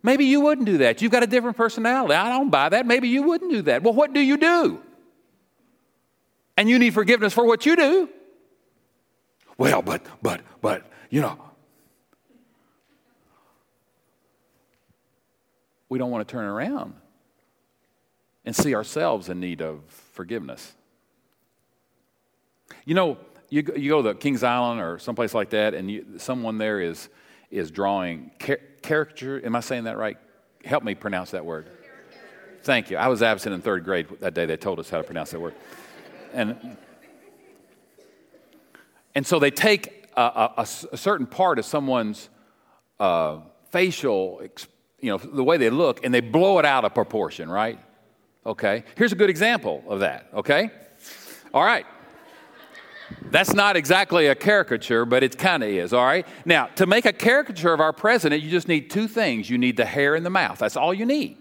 Maybe 0.04 0.26
you 0.26 0.42
wouldn't 0.42 0.68
do 0.68 0.78
that. 0.78 1.02
You've 1.02 1.12
got 1.12 1.24
a 1.24 1.28
different 1.28 1.58
personality. 1.58 2.14
I 2.14 2.30
don't 2.30 2.52
buy 2.52 2.70
that. 2.70 2.86
Maybe 2.86 3.10
you 3.10 3.24
wouldn't 3.24 3.52
do 3.52 3.64
that. 3.64 3.82
Well, 3.82 3.96
what 3.96 4.14
do 4.14 4.20
you 4.20 4.38
do? 4.38 4.84
And 6.58 6.68
you 6.68 6.80
need 6.80 6.94
forgiveness 6.94 7.34
for 7.34 7.46
what 7.46 7.66
you 7.66 7.76
do. 7.76 8.10
Well, 9.58 9.82
but, 9.82 10.04
but, 10.22 10.42
but, 10.62 10.92
you 11.10 11.22
know. 11.22 11.40
We 15.90 16.00
don't 16.00 16.12
want 16.12 16.28
to 16.28 16.32
turn 16.32 16.46
around 16.46 16.96
and 18.44 18.56
see 18.56 18.76
ourselves 18.76 19.30
in 19.30 19.40
need 19.40 19.62
of 19.62 19.82
forgiveness. 20.14 20.74
You 22.86 22.96
know, 22.96 23.18
you, 23.50 23.64
you 23.76 23.90
go 23.90 24.02
to 24.02 24.14
Kings 24.14 24.44
Island 24.44 24.82
or 24.82 25.00
someplace 25.00 25.34
like 25.34 25.52
that, 25.52 25.74
and 25.74 25.90
you, 25.90 26.06
someone 26.18 26.58
there 26.58 26.82
is, 26.82 27.08
is 27.50 27.72
drawing 27.72 28.32
car- 28.40 28.60
caricature. 28.82 29.42
Am 29.46 29.56
I 29.56 29.62
saying 29.62 29.86
that 29.86 29.98
right? 29.98 30.18
Help 30.66 30.84
me 30.84 30.96
pronounce 30.96 31.32
that 31.32 31.46
word. 31.46 31.70
Thank 32.64 32.90
you. 32.90 32.98
I 32.98 33.08
was 33.08 33.22
absent 33.24 33.56
in 33.56 33.62
third 33.62 33.86
grade 33.86 34.08
that 34.20 34.34
day. 34.34 34.46
They 34.46 34.58
told 34.58 34.80
us 34.80 34.90
how 34.90 34.98
to 34.98 35.04
pronounce 35.04 35.32
that 35.32 35.40
word. 35.40 35.54
And, 36.34 36.78
and 39.16 39.26
so 39.26 39.40
they 39.40 39.52
take 39.52 40.08
a, 40.16 40.22
a, 40.58 40.68
a 40.92 40.98
certain 40.98 41.26
part 41.26 41.60
of 41.60 41.66
someone's 41.66 42.30
uh, 43.00 43.40
facial, 43.70 44.42
you 45.00 45.12
know, 45.12 45.18
the 45.18 45.44
way 45.44 45.58
they 45.58 45.70
look, 45.70 46.04
and 46.04 46.14
they 46.14 46.22
blow 46.22 46.60
it 46.60 46.66
out 46.66 46.86
of 46.86 46.94
proportion, 46.94 47.50
right? 47.50 47.80
Okay. 48.46 48.84
Here's 48.96 49.12
a 49.12 49.16
good 49.16 49.30
example 49.30 49.84
of 49.88 50.00
that. 50.00 50.28
Okay. 50.34 50.72
All 51.54 51.64
right. 51.64 51.86
That's 53.30 53.54
not 53.54 53.78
exactly 53.78 54.28
a 54.28 54.36
caricature, 54.36 55.06
but 55.06 55.24
it 55.24 55.38
kind 55.38 55.64
of 55.64 55.70
is, 55.70 55.94
all 55.94 56.06
right? 56.06 56.28
Now, 56.46 56.68
to 56.76 56.86
make 56.86 57.06
a 57.06 57.14
caricature 57.14 57.74
of 57.74 57.80
our 57.80 57.94
president, 57.94 58.44
you 58.44 58.50
just 58.50 58.68
need 58.68 58.90
two 58.90 59.08
things. 59.08 59.50
You 59.50 59.58
need 59.58 59.78
the 59.78 59.86
hair 59.86 60.16
and 60.16 60.26
the 60.26 60.30
mouth. 60.30 60.60
That's 60.60 60.76
all 60.76 60.94
you 60.94 61.06
need. 61.06 61.38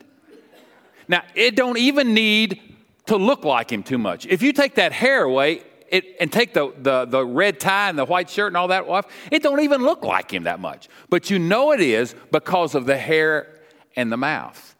Now, 1.09 1.23
it 1.35 1.57
don't 1.57 1.79
even 1.79 2.15
need 2.15 2.61
to 3.07 3.17
look 3.17 3.45
like 3.45 3.71
him 3.71 3.83
too 3.83 3.99
much. 3.99 4.27
If 4.27 4.43
you 4.43 4.53
take 4.53 4.77
that 4.77 4.93
hair 4.93 5.23
away 5.23 5.63
it, 5.89 6.17
and 6.19 6.33
take 6.33 6.53
the, 6.53 6.73
the, 6.79 7.05
the 7.05 7.25
red 7.25 7.61
tie 7.61 7.89
and 7.89 7.99
the 7.99 8.05
white 8.05 8.29
shirt 8.29 8.49
and 8.49 8.57
all 8.57 8.69
that 8.69 8.89
off, 8.89 9.07
it 9.31 9.43
don't 9.43 9.61
even 9.61 9.83
look 9.83 10.05
like 10.05 10.33
him 10.33 10.45
that 10.45 10.61
much. 10.61 10.89
But 11.09 11.31
you 11.31 11.39
know 11.39 11.73
it 11.73 11.81
is 11.81 12.15
because 12.33 12.75
of 12.75 12.87
the 12.87 12.97
hair 12.97 13.61
and 13.95 14.11
the 14.11 14.17
mouth. 14.17 14.75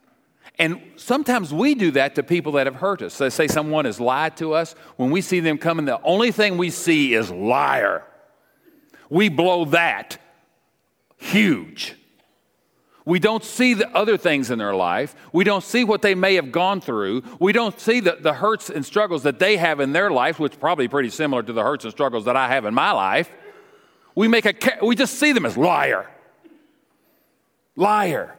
And 0.59 0.81
sometimes 0.95 1.53
we 1.53 1.75
do 1.75 1.91
that 1.91 2.15
to 2.15 2.23
people 2.23 2.53
that 2.53 2.65
have 2.65 2.75
hurt 2.75 3.01
us. 3.01 3.17
They 3.17 3.29
say 3.29 3.47
someone 3.47 3.85
has 3.85 3.99
lied 3.99 4.37
to 4.37 4.53
us. 4.53 4.73
When 4.95 5.11
we 5.11 5.21
see 5.21 5.39
them 5.39 5.57
coming, 5.57 5.85
the 5.85 6.01
only 6.01 6.31
thing 6.31 6.57
we 6.57 6.71
see 6.71 7.13
is 7.13 7.29
liar. 7.29 8.03
We 9.09 9.29
blow 9.29 9.65
that 9.65 10.17
huge. 11.17 11.95
We 13.07 13.19
don't 13.19 13.43
see 13.43 13.73
the 13.73 13.89
other 13.95 14.17
things 14.17 14.51
in 14.51 14.59
their 14.59 14.75
life. 14.75 15.15
We 15.31 15.43
don't 15.43 15.63
see 15.63 15.83
what 15.83 16.01
they 16.01 16.13
may 16.13 16.35
have 16.35 16.51
gone 16.51 16.81
through. 16.81 17.23
We 17.39 17.53
don't 17.53 17.79
see 17.79 18.01
the, 18.01 18.17
the 18.19 18.33
hurts 18.33 18.69
and 18.69 18.85
struggles 18.85 19.23
that 19.23 19.39
they 19.39 19.55
have 19.55 19.79
in 19.79 19.93
their 19.93 20.11
life, 20.11 20.39
which 20.39 20.59
probably 20.59 20.89
pretty 20.89 21.09
similar 21.09 21.41
to 21.41 21.53
the 21.53 21.63
hurts 21.63 21.85
and 21.85 21.93
struggles 21.93 22.25
that 22.25 22.35
I 22.35 22.49
have 22.49 22.65
in 22.65 22.73
my 22.73 22.91
life. 22.91 23.31
We, 24.13 24.27
make 24.27 24.45
a, 24.45 24.85
we 24.85 24.95
just 24.95 25.15
see 25.15 25.31
them 25.31 25.45
as 25.45 25.55
liar. 25.55 26.11
Liar. 27.77 28.37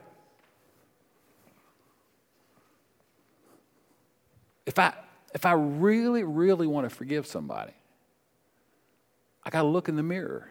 if 4.69 4.79
I, 4.79 4.93
if 5.35 5.47
I 5.47 5.53
really, 5.53 6.25
really 6.25 6.67
want 6.67 6.87
to 6.87 6.95
forgive 6.95 7.27
somebody, 7.27 7.73
I 9.43 9.49
got 9.49 9.63
to 9.63 9.69
look 9.69 9.89
in 9.89 9.97
the 9.97 10.03
mirror 10.03 10.51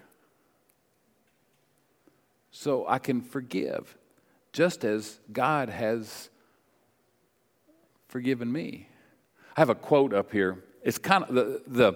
so 2.49 2.87
I 2.87 2.97
can 2.97 3.21
forgive 3.21 3.95
just 4.57 4.83
as 4.83 5.19
God 5.31 5.69
has 5.69 6.31
forgiven 8.07 8.51
me. 8.51 8.87
I 9.55 9.61
have 9.61 9.69
a 9.69 9.75
quote 9.75 10.15
up 10.15 10.31
here. 10.31 10.63
It's 10.81 10.97
kind 10.97 11.23
of 11.23 11.35
the, 11.35 11.61
the, 11.67 11.93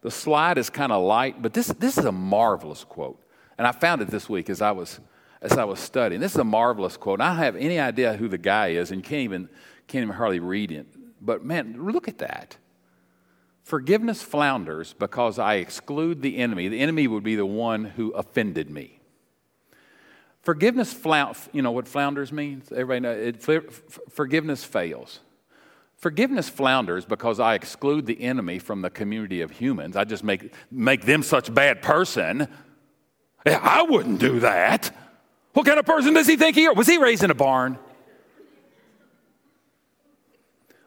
the 0.00 0.12
slide 0.12 0.56
is 0.56 0.70
kind 0.70 0.92
of 0.92 1.02
light, 1.02 1.42
but 1.42 1.52
this, 1.52 1.66
this 1.66 1.98
is 1.98 2.04
a 2.04 2.12
marvelous 2.12 2.84
quote. 2.84 3.20
And 3.58 3.66
I 3.66 3.72
found 3.72 4.00
it 4.00 4.10
this 4.10 4.28
week 4.28 4.48
as 4.48 4.62
I 4.62 4.70
was 4.70 5.00
as 5.42 5.58
I 5.58 5.64
was 5.64 5.80
studying. 5.80 6.20
This 6.20 6.32
is 6.32 6.38
a 6.38 6.44
marvelous 6.44 6.96
quote. 6.96 7.20
I 7.20 7.30
don't 7.30 7.38
have 7.38 7.56
any 7.56 7.80
idea 7.80 8.16
who 8.16 8.28
the 8.28 8.38
guy 8.38 8.68
is, 8.68 8.92
and 8.92 9.02
can't 9.02 9.22
even 9.22 9.48
can't 9.88 10.04
even 10.04 10.14
hardly 10.14 10.38
read 10.38 10.70
it. 10.70 10.86
But 11.20 11.44
man, 11.44 11.84
look 11.84 12.06
at 12.06 12.18
that. 12.18 12.56
Forgiveness 13.64 14.22
flounders 14.22 14.94
because 14.94 15.40
I 15.40 15.54
exclude 15.54 16.22
the 16.22 16.36
enemy. 16.36 16.68
The 16.68 16.78
enemy 16.78 17.08
would 17.08 17.24
be 17.24 17.34
the 17.34 17.44
one 17.44 17.84
who 17.84 18.12
offended 18.12 18.70
me. 18.70 18.93
Forgiveness, 20.44 20.92
flound, 20.92 21.36
you 21.52 21.62
know 21.62 21.72
what 21.72 21.88
flounders 21.88 22.30
means? 22.30 22.70
Everybody 22.70 23.00
know 23.00 23.12
it, 23.12 23.42
forgiveness 24.10 24.62
fails. 24.62 25.20
Forgiveness 25.96 26.50
flounders 26.50 27.06
because 27.06 27.40
I 27.40 27.54
exclude 27.54 28.04
the 28.04 28.20
enemy 28.20 28.58
from 28.58 28.82
the 28.82 28.90
community 28.90 29.40
of 29.40 29.52
humans. 29.52 29.96
I 29.96 30.04
just 30.04 30.22
make, 30.22 30.52
make 30.70 31.06
them 31.06 31.22
such 31.22 31.52
bad 31.52 31.80
person. 31.80 32.46
I 33.46 33.86
wouldn't 33.88 34.20
do 34.20 34.40
that. 34.40 34.94
What 35.54 35.64
kind 35.64 35.78
of 35.78 35.86
person 35.86 36.12
does 36.12 36.26
he 36.26 36.36
think 36.36 36.56
he 36.56 36.64
is? 36.64 36.76
Was 36.76 36.88
he 36.88 36.98
raised 36.98 37.24
in 37.24 37.30
a 37.30 37.34
barn? 37.34 37.78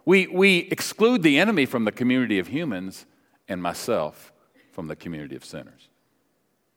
We, 0.06 0.28
we 0.28 0.60
exclude 0.72 1.24
the 1.24 1.39
enemy 1.39 1.65
from 1.65 1.84
the 1.84 1.91
community 1.91 2.38
of 2.38 2.48
humans 2.48 3.08
and 3.48 3.62
myself 3.62 4.32
from 4.72 4.88
the 4.88 4.96
community 4.96 5.36
of 5.36 5.43
sinners. 5.43 5.89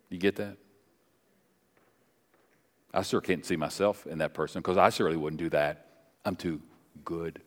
You 0.09 0.19
get 0.19 0.37
that? 0.37 0.57
I 2.93 3.03
sure 3.03 3.21
can't 3.21 3.45
see 3.47 3.57
myself 3.57 4.07
in 4.07 4.19
that 4.19 4.35
person 4.35 4.61
because 4.61 4.77
I 4.77 4.91
surely 4.91 5.17
wouldn't 5.17 5.39
do 5.39 5.49
that. 5.51 5.87
I'm 6.25 6.37
too 6.37 6.61
good. 7.05 7.41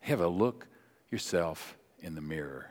Have 0.00 0.20
a 0.20 0.26
look 0.26 0.66
yourself 1.10 1.76
in 2.00 2.14
the 2.14 2.20
mirror. 2.20 2.70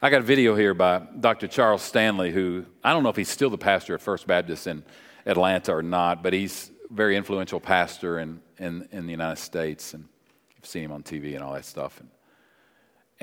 I 0.00 0.10
got 0.10 0.20
a 0.20 0.24
video 0.24 0.56
here 0.56 0.74
by 0.74 1.02
Dr. 1.20 1.48
Charles 1.48 1.82
Stanley, 1.82 2.32
who 2.32 2.64
I 2.82 2.92
don't 2.92 3.02
know 3.02 3.08
if 3.08 3.16
he's 3.16 3.28
still 3.28 3.50
the 3.50 3.58
pastor 3.58 3.94
at 3.94 4.00
First 4.00 4.26
Baptist 4.26 4.66
in 4.66 4.84
Atlanta 5.26 5.74
or 5.74 5.82
not, 5.82 6.22
but 6.22 6.32
he's 6.32 6.70
a 6.90 6.94
very 6.94 7.16
influential 7.16 7.60
pastor 7.60 8.18
in, 8.20 8.40
in, 8.58 8.88
in 8.90 9.06
the 9.06 9.12
United 9.12 9.40
States. 9.40 9.92
And 9.92 10.08
you've 10.56 10.66
seen 10.66 10.84
him 10.84 10.92
on 10.92 11.02
TV 11.02 11.34
and 11.34 11.42
all 11.42 11.52
that 11.52 11.64
stuff. 11.64 12.00
And, 12.00 12.08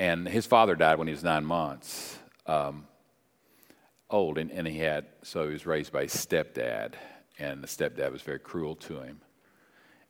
and 0.00 0.26
his 0.26 0.46
father 0.46 0.74
died 0.74 0.96
when 0.96 1.08
he 1.08 1.12
was 1.12 1.22
nine 1.22 1.44
months 1.44 2.18
um, 2.46 2.86
old, 4.08 4.38
and, 4.38 4.50
and 4.50 4.66
he 4.66 4.78
had, 4.78 5.04
so 5.22 5.44
he 5.46 5.52
was 5.52 5.66
raised 5.66 5.92
by 5.92 6.04
his 6.04 6.14
stepdad, 6.14 6.94
and 7.38 7.62
the 7.62 7.66
stepdad 7.66 8.10
was 8.10 8.22
very 8.22 8.38
cruel 8.38 8.74
to 8.76 9.00
him. 9.00 9.20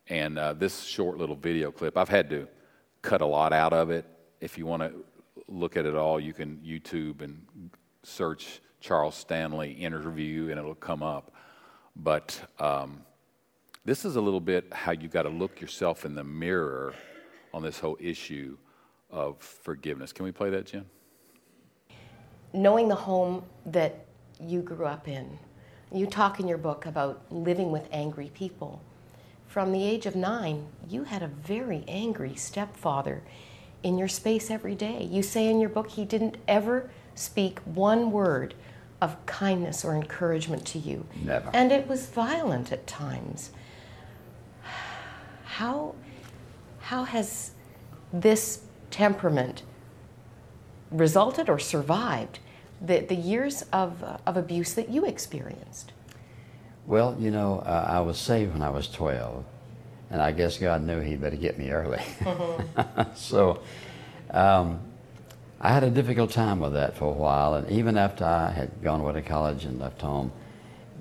And 0.07 0.39
uh, 0.39 0.53
this 0.53 0.85
short 0.85 1.19
little 1.19 1.35
video 1.35 1.73
clip, 1.73 1.97
I've 1.97 2.09
had 2.09 2.31
to 2.31 2.47
cut 3.03 3.21
a 3.21 3.27
lot 3.27 3.53
out 3.53 3.73
of 3.73 3.91
it. 3.91 4.05
If 4.41 4.57
you 4.57 4.65
want 4.65 4.83
to 4.83 4.93
look 5.49 5.77
at 5.77 5.87
it 5.87 5.97
all, 5.97 6.21
you 6.21 6.35
can 6.35 6.59
YouTube 6.65 7.21
and 7.21 7.45
search 8.05 8.61
Charles 8.81 9.17
Stanley 9.17 9.73
interview 9.73 10.51
and 10.51 10.59
it'll 10.61 10.77
come 10.77 11.03
up. 11.03 11.35
But 11.97 12.41
um, 12.61 13.01
this 13.85 14.05
is 14.05 14.15
a 14.15 14.21
little 14.21 14.41
bit 14.41 14.73
how 14.73 14.93
you 14.93 15.09
got 15.09 15.23
to 15.23 15.31
look 15.31 15.61
yourself 15.61 16.05
in 16.05 16.15
the 16.15 16.23
mirror 16.23 16.95
on 17.53 17.65
this 17.65 17.81
whole 17.81 17.97
issue 17.99 18.57
of 19.13 19.39
forgiveness. 19.39 20.13
Can 20.13 20.25
we 20.25 20.33
play 20.33 20.51
that, 20.51 20.67
Jen? 20.67 20.87
Knowing 22.53 22.89
the 22.89 22.95
home 22.95 23.45
that 23.67 24.07
you 24.41 24.61
grew 24.61 24.87
up 24.87 25.09
in, 25.09 25.39
you 25.93 26.07
talk 26.07 26.41
in 26.41 26.49
your 26.49 26.59
book 26.59 26.87
about 26.87 27.23
living 27.31 27.71
with 27.71 27.89
angry 27.93 28.31
people. 28.35 28.81
From 29.47 29.73
the 29.73 29.83
age 29.83 30.07
of 30.07 30.15
nine, 30.15 30.67
you 30.89 31.05
had 31.05 31.23
a 31.23 31.27
very 31.27 31.85
angry 31.89 32.35
stepfather 32.37 33.23
in 33.83 33.99
your 33.99 34.09
space 34.09 34.51
every 34.51 34.75
day. 34.75 35.03
You 35.11 35.23
say 35.23 35.49
in 35.49 35.61
your 35.61 35.71
book 35.71 35.91
he 35.91 36.05
didn't 36.05 36.37
ever 36.47 36.91
speak 37.15 37.59
one 37.61 38.13
word 38.13 38.55
of 39.01 39.25
kindness 39.27 39.85
or 39.85 39.95
encouragement 39.95 40.67
to 40.67 40.79
you. 40.79 41.07
Never. 41.25 41.51
And 41.53 41.73
it 41.73 41.89
was 41.89 42.07
violent 42.07 42.71
at 42.71 42.87
times. 42.87 43.51
How, 45.45 45.95
how 46.79 47.05
has 47.05 47.51
this 48.13 48.63
temperament 48.91 49.63
resulted 50.91 51.49
or 51.49 51.59
survived 51.59 52.39
the, 52.81 53.01
the 53.01 53.15
years 53.15 53.63
of, 53.73 54.03
uh, 54.03 54.19
of 54.27 54.37
abuse 54.37 54.75
that 54.75 54.89
you 54.89 55.05
experienced? 55.05 55.93
Well, 56.87 57.17
you 57.19 57.31
know, 57.31 57.61
uh, 57.61 57.87
I 57.89 58.01
was 58.01 58.19
saved 58.19 58.53
when 58.53 58.63
I 58.63 58.71
was 58.71 58.89
12, 58.89 59.45
and 60.11 60.21
I 60.21 60.33
guess 60.33 60.59
God 60.59 60.83
knew 60.83 61.01
He'd 61.01 61.21
better 61.21 61.37
get 61.37 61.59
me 61.59 61.71
early. 61.71 62.03
Mm-hmm. 62.21 63.03
so 63.15 63.63
um, 64.31 64.81
I 65.61 65.73
had 65.73 65.85
a 65.85 65.91
difficult 65.91 66.31
time 66.31 66.61
with 66.61 66.73
that 66.73 66.97
for 66.97 67.05
a 67.05 67.17
while, 67.17 67.55
and 67.55 67.71
even 67.71 67.97
after 67.97 68.25
I 68.25 68.51
had 68.51 68.83
gone 68.83 69.01
away 69.01 69.13
to 69.13 69.23
college 69.23 69.65
and 69.65 69.79
left 69.79 70.01
home, 70.01 70.33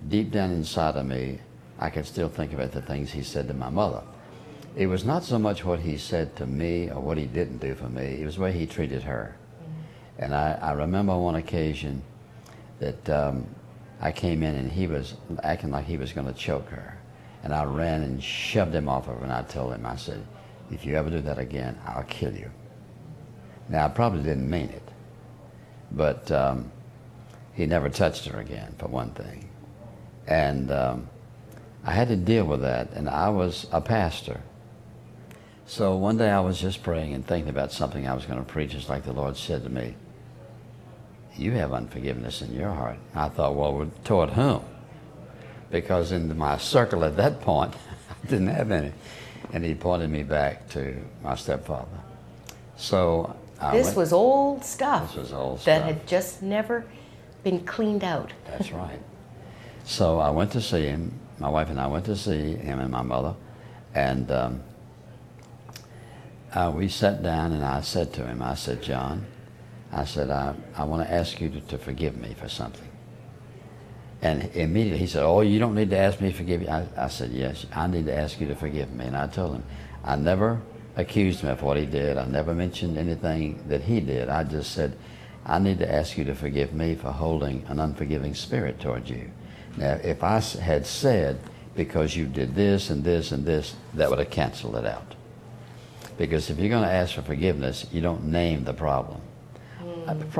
deep 0.08 0.32
down 0.32 0.52
inside 0.52 0.96
of 0.96 1.06
me, 1.06 1.40
I 1.80 1.90
could 1.90 2.06
still 2.06 2.30
think 2.30 2.54
about 2.54 2.72
the 2.72 2.82
things 2.82 3.12
He 3.12 3.24
said 3.24 3.48
to 3.48 3.54
my 3.54 3.70
mother. 3.70 4.04
It 4.76 4.88
was 4.88 5.04
not 5.04 5.24
so 5.24 5.40
much 5.40 5.66
what 5.66 5.80
He 5.80 5.98
said 5.98 6.36
to 6.38 6.46
me 6.46 6.90
or 6.90 7.00
what 7.00 7.18
He 7.18 7.26
didn't 7.26 7.58
do 7.58 7.76
for 7.76 7.90
me, 7.90 8.22
it 8.22 8.26
was 8.26 8.36
the 8.36 8.42
way 8.42 8.52
He 8.52 8.66
treated 8.66 9.04
her. 9.04 9.36
And 10.18 10.36
I, 10.36 10.60
I 10.62 10.72
remember 10.74 11.18
one 11.18 11.36
occasion 11.36 12.04
that 12.80 13.10
um, 13.10 13.48
I 14.02 14.12
came 14.12 14.44
in 14.44 14.56
and 14.56 14.72
he 14.72 14.88
was 14.88 15.16
acting 15.44 15.72
like 15.72 15.86
he 15.86 15.98
was 15.98 16.12
going 16.12 16.28
to 16.28 16.34
choke 16.34 16.70
her. 16.70 16.98
And 17.44 17.54
I 17.54 17.64
ran 17.64 18.02
and 18.04 18.22
shoved 18.22 18.74
him 18.74 18.90
off 18.90 19.08
of 19.08 19.18
her 19.18 19.24
and 19.24 19.32
I 19.32 19.44
told 19.44 19.74
him, 19.74 19.86
I 19.86 19.96
said, 19.96 20.26
if 20.72 20.86
you 20.86 20.96
ever 20.96 21.10
do 21.10 21.22
that 21.22 21.40
again, 21.40 21.80
I'll 21.86 22.04
kill 22.04 22.34
you. 22.34 22.52
Now, 23.70 23.86
I 23.86 23.90
probably 23.90 24.24
didn't 24.24 24.50
mean 24.50 24.70
it, 24.70 24.88
but 25.92 26.32
um, 26.32 26.72
he 27.54 27.66
never 27.66 27.90
touched 27.90 28.26
her 28.26 28.40
again, 28.40 28.76
for 28.78 28.88
one 28.88 29.12
thing. 29.12 29.50
And 30.28 30.72
um, 30.72 31.10
I 31.84 31.92
had 31.92 32.08
to 32.10 32.16
deal 32.16 32.46
with 32.46 32.62
that, 32.62 32.92
and 32.92 33.10
I 33.10 33.30
was 33.30 33.68
a 33.72 33.80
pastor. 33.80 34.42
So 35.70 35.96
one 35.96 36.18
day 36.18 36.32
I 36.32 36.40
was 36.40 36.60
just 36.60 36.82
praying 36.82 37.14
and 37.14 37.24
thinking 37.24 37.48
about 37.48 37.72
something 37.72 38.08
I 38.08 38.16
was 38.16 38.26
going 38.26 38.40
to 38.40 38.44
preach, 38.44 38.72
just 38.72 38.90
like 38.90 39.04
the 39.04 39.14
Lord 39.14 39.38
said 39.38 39.64
to 39.66 39.70
me 39.70 39.94
you 41.36 41.52
have 41.52 41.74
unforgiveness 41.74 42.42
in 42.42 42.56
your 42.56 42.72
heart. 42.72 42.98
I 43.14 43.30
thought, 43.30 43.56
well, 43.56 43.90
toward 44.04 44.32
whom? 44.32 44.64
Because 45.70 46.12
in 46.12 46.36
my 46.36 46.58
circle 46.58 47.06
at 47.06 47.18
that 47.18 47.42
point, 47.42 47.76
I 48.10 48.28
didn't 48.28 48.48
have 48.48 48.72
any. 48.72 48.92
And 49.54 49.64
he 49.64 49.76
pointed 49.76 50.10
me 50.10 50.24
back 50.24 50.68
to 50.70 50.98
my 51.24 51.36
stepfather. 51.36 51.86
So 52.76 53.36
I 53.62 53.78
this 53.78 53.86
went, 53.86 53.98
was 53.98 54.12
old 54.12 54.66
stuff. 54.66 55.14
This 55.14 55.22
was 55.22 55.34
old 55.34 55.60
stuff 55.60 55.66
that 55.66 55.82
stuff. 55.82 55.88
had 55.88 56.08
just 56.08 56.42
never 56.42 56.84
been 57.44 57.64
cleaned 57.64 58.04
out. 58.04 58.34
That's 58.48 58.72
right. 58.72 59.00
So 59.84 60.18
I 60.18 60.32
went 60.32 60.52
to 60.54 60.62
see 60.62 60.88
him. 60.88 61.14
My 61.38 61.50
wife 61.50 61.70
and 61.70 61.80
I 61.80 61.86
went 61.86 62.06
to 62.06 62.16
see 62.16 62.56
him 62.56 62.80
and 62.80 62.90
my 62.90 63.04
mother, 63.04 63.36
and 63.94 64.30
um, 64.32 64.64
uh, 66.54 66.72
we 66.76 66.88
sat 66.88 67.24
down. 67.24 67.54
And 67.54 67.64
I 67.64 67.82
said 67.82 68.14
to 68.14 68.26
him, 68.26 68.42
I 68.42 68.56
said, 68.56 68.82
John, 68.82 69.26
I 69.92 70.06
said, 70.06 70.30
I, 70.30 70.56
I 70.76 70.84
want 70.84 71.08
to 71.08 71.14
ask 71.14 71.40
you 71.42 71.50
to, 71.50 71.62
to 71.62 71.78
forgive 71.78 72.18
me 72.18 72.34
for 72.34 72.50
something. 72.50 72.88
And 74.22 74.44
immediately 74.54 75.00
he 75.00 75.08
said, 75.08 75.24
Oh, 75.24 75.42
you 75.42 75.60
don't 75.60 75.76
need 75.76 75.90
to 75.92 75.98
ask 75.98 76.20
me 76.20 76.32
to 76.32 76.38
forgive 76.38 76.62
you. 76.62 76.68
I, 76.68 76.86
I 76.98 77.08
said, 77.08 77.32
Yes, 77.32 77.66
I 77.74 77.88
need 77.88 78.06
to 78.08 78.16
ask 78.16 78.40
you 78.40 78.48
to 78.48 78.56
forgive 78.56 78.92
me. 78.92 79.06
And 79.06 79.16
I 79.16 79.28
told 79.28 79.56
him, 79.56 79.64
I 80.04 80.16
never 80.16 80.62
accused 80.96 81.42
him 81.42 81.50
of 81.50 81.62
what 81.62 81.78
he 81.78 81.86
did. 81.86 82.18
I 82.18 82.26
never 82.26 82.54
mentioned 82.54 82.98
anything 82.98 83.64
that 83.70 83.82
he 83.82 84.02
did. 84.02 84.28
I 84.30 84.44
just 84.44 84.74
said, 84.74 84.98
I 85.46 85.58
need 85.58 85.80
to 85.80 85.92
ask 85.92 86.18
you 86.18 86.26
to 86.26 86.36
forgive 86.36 86.74
me 86.74 86.96
for 86.96 87.12
holding 87.12 87.66
an 87.68 87.80
unforgiving 87.80 88.36
spirit 88.36 88.80
towards 88.80 89.10
you. 89.10 89.32
Now, 89.78 89.94
if 90.04 90.24
I 90.24 90.40
had 90.40 90.86
said, 90.86 91.40
because 91.76 92.16
you 92.16 92.26
did 92.26 92.56
this 92.56 92.90
and 92.90 93.04
this 93.04 93.32
and 93.32 93.46
this, 93.46 93.76
that 93.94 94.10
would 94.10 94.20
have 94.20 94.30
canceled 94.30 94.76
it 94.76 94.86
out. 94.86 95.16
Because 96.20 96.50
if 96.50 96.60
you're 96.60 96.68
going 96.68 96.84
to 96.84 96.92
ask 96.92 97.16
for 97.16 97.22
forgiveness, 97.22 97.86
you 97.94 98.02
don't 98.02 98.26
name 98.26 98.66
the 98.66 98.74
problem. 98.74 99.22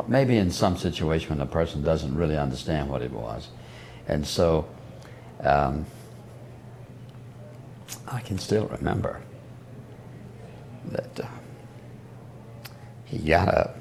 Maybe 0.10 0.36
in 0.36 0.52
some 0.52 0.76
situation 0.76 1.30
when 1.30 1.38
the 1.40 1.46
person 1.46 1.82
doesn't 1.84 2.14
really 2.16 2.38
understand 2.38 2.90
what 2.90 3.02
it 3.02 3.12
was. 3.12 3.48
And 4.06 4.28
so 4.28 4.68
um, 5.40 5.86
I 8.10 8.20
can 8.20 8.38
still 8.40 8.68
remember 8.68 9.22
that 10.92 11.20
uh, 11.22 11.28
he 13.06 13.20
got 13.20 13.48
up, 13.48 13.78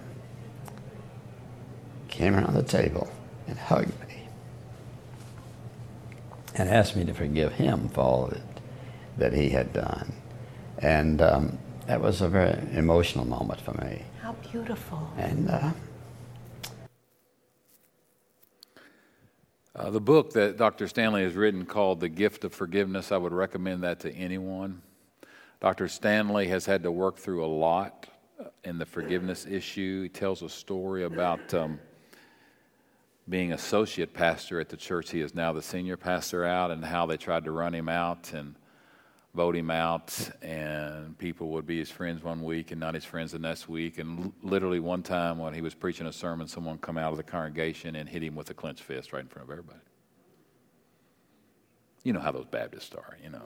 came 2.06 2.36
around 2.36 2.54
the 2.54 2.62
table, 2.62 3.10
and 3.48 3.58
hugged 3.58 3.98
me 4.08 4.28
and 6.54 6.68
asked 6.68 6.94
me 6.94 7.04
to 7.06 7.12
forgive 7.12 7.54
him 7.54 7.88
for 7.88 8.02
all 8.02 8.26
that, 8.26 8.60
that 9.16 9.32
he 9.32 9.48
had 9.48 9.72
done. 9.72 10.12
And 10.80 11.20
um, 11.20 11.58
that 11.88 12.02
was 12.02 12.20
a 12.20 12.28
very 12.28 12.54
emotional 12.76 13.24
moment 13.24 13.58
for 13.62 13.72
me. 13.82 14.02
How 14.20 14.32
beautiful. 14.52 15.10
And 15.16 15.50
uh, 15.50 15.70
uh, 19.74 19.88
the 19.88 20.00
book 20.00 20.34
that 20.34 20.58
Dr. 20.58 20.86
Stanley 20.86 21.22
has 21.22 21.32
written 21.32 21.64
called 21.64 22.00
The 22.00 22.10
Gift 22.10 22.44
of 22.44 22.52
Forgiveness, 22.52 23.10
I 23.10 23.16
would 23.16 23.32
recommend 23.32 23.84
that 23.84 24.00
to 24.00 24.12
anyone. 24.12 24.82
Dr. 25.60 25.88
Stanley 25.88 26.48
has 26.48 26.66
had 26.66 26.82
to 26.82 26.92
work 26.92 27.16
through 27.16 27.42
a 27.42 27.48
lot 27.48 28.06
uh, 28.38 28.44
in 28.64 28.76
the 28.76 28.86
forgiveness 28.86 29.46
issue. 29.46 30.02
He 30.02 30.08
tells 30.10 30.42
a 30.42 30.48
story 30.50 31.04
about 31.04 31.54
um, 31.54 31.80
being 33.30 33.54
associate 33.54 34.12
pastor 34.12 34.60
at 34.60 34.68
the 34.68 34.76
church. 34.76 35.10
He 35.10 35.22
is 35.22 35.34
now 35.34 35.54
the 35.54 35.62
senior 35.62 35.96
pastor 35.96 36.44
out, 36.44 36.70
and 36.70 36.84
how 36.84 37.06
they 37.06 37.16
tried 37.16 37.44
to 37.44 37.50
run 37.50 37.74
him 37.74 37.88
out 37.88 38.34
and 38.34 38.56
vote 39.38 39.54
him 39.54 39.70
out, 39.70 40.12
and 40.42 41.16
people 41.16 41.50
would 41.50 41.64
be 41.64 41.78
his 41.78 41.92
friends 41.92 42.24
one 42.24 42.42
week 42.42 42.72
and 42.72 42.80
not 42.80 42.92
his 42.92 43.04
friends 43.04 43.30
the 43.30 43.38
next 43.38 43.68
week. 43.68 43.98
And 43.98 44.32
literally, 44.42 44.80
one 44.80 45.00
time 45.00 45.38
when 45.38 45.54
he 45.54 45.60
was 45.60 45.74
preaching 45.74 46.08
a 46.08 46.12
sermon, 46.12 46.48
someone 46.48 46.76
come 46.78 46.98
out 46.98 47.12
of 47.12 47.18
the 47.18 47.22
congregation 47.22 47.94
and 47.94 48.08
hit 48.08 48.20
him 48.20 48.34
with 48.34 48.50
a 48.50 48.54
clenched 48.54 48.82
fist 48.82 49.12
right 49.12 49.22
in 49.22 49.28
front 49.28 49.46
of 49.46 49.52
everybody. 49.52 49.78
You 52.02 52.14
know 52.14 52.18
how 52.18 52.32
those 52.32 52.46
Baptists 52.46 52.92
are, 52.96 53.16
you 53.22 53.30
know. 53.30 53.42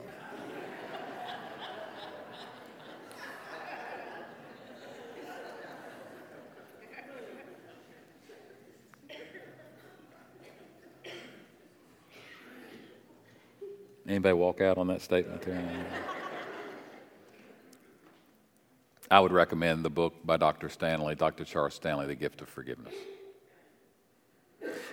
Anybody 14.12 14.34
walk 14.34 14.60
out 14.60 14.76
on 14.76 14.88
that 14.88 15.00
statement 15.00 15.40
there? 15.40 15.86
I 19.10 19.20
would 19.20 19.32
recommend 19.32 19.86
the 19.86 19.90
book 19.90 20.12
by 20.22 20.36
Dr. 20.36 20.68
Stanley, 20.68 21.14
Dr. 21.14 21.44
Charles 21.44 21.72
Stanley, 21.72 22.04
The 22.04 22.14
Gift 22.14 22.42
of 22.42 22.50
Forgiveness. 22.50 22.92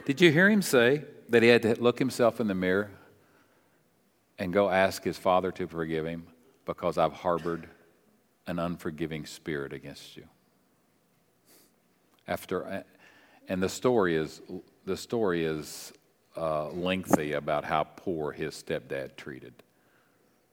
Did 0.06 0.22
you 0.22 0.32
hear 0.32 0.50
him 0.50 0.62
say 0.62 1.04
that 1.28 1.44
he 1.44 1.50
had 1.50 1.64
to 1.64 1.76
look 1.82 2.00
himself 2.00 2.40
in 2.40 2.48
the 2.48 2.56
mirror 2.56 2.92
and 4.38 4.54
go 4.54 4.70
ask 4.70 5.04
his 5.04 5.18
father 5.18 5.52
to 5.52 5.68
forgive 5.68 6.06
him 6.06 6.26
because 6.64 6.98
I've 6.98 7.12
harbored 7.12 7.68
an 8.48 8.58
unforgiving 8.58 9.26
spirit 9.26 9.74
against 9.74 10.16
you? 10.16 10.30
After, 12.26 12.86
and 13.50 13.62
the 13.62 13.68
story 13.68 14.16
is 14.16 14.42
the 14.86 14.96
story 14.96 15.44
is 15.44 15.92
uh, 16.39 16.69
lengthy 16.69 17.34
about 17.34 17.65
how 17.65 17.84
poor 17.84 18.32
his 18.32 18.56
stepdad 18.56 19.17
treated 19.17 19.54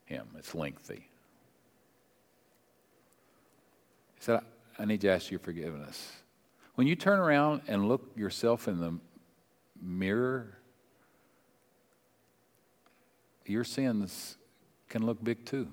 him. 0.05 0.27
It's 0.37 0.55
lengthy. 0.55 1.09
He 4.17 4.21
said, 4.21 4.41
I 4.79 4.85
need 4.85 5.01
to 5.03 5.09
ask 5.09 5.31
you 5.31 5.39
forgiveness. 5.39 6.13
When 6.75 6.87
you 6.87 6.97
turn 6.97 7.21
around 7.21 7.63
and 7.69 7.89
look 7.89 8.11
yourself 8.17 8.67
in 8.69 8.81
the 8.81 8.99
mirror, 9.81 10.59
your 13.47 13.65
sins 13.65 14.37
can 14.89 15.07
look 15.07 15.23
big 15.23 15.45
too. 15.45 15.69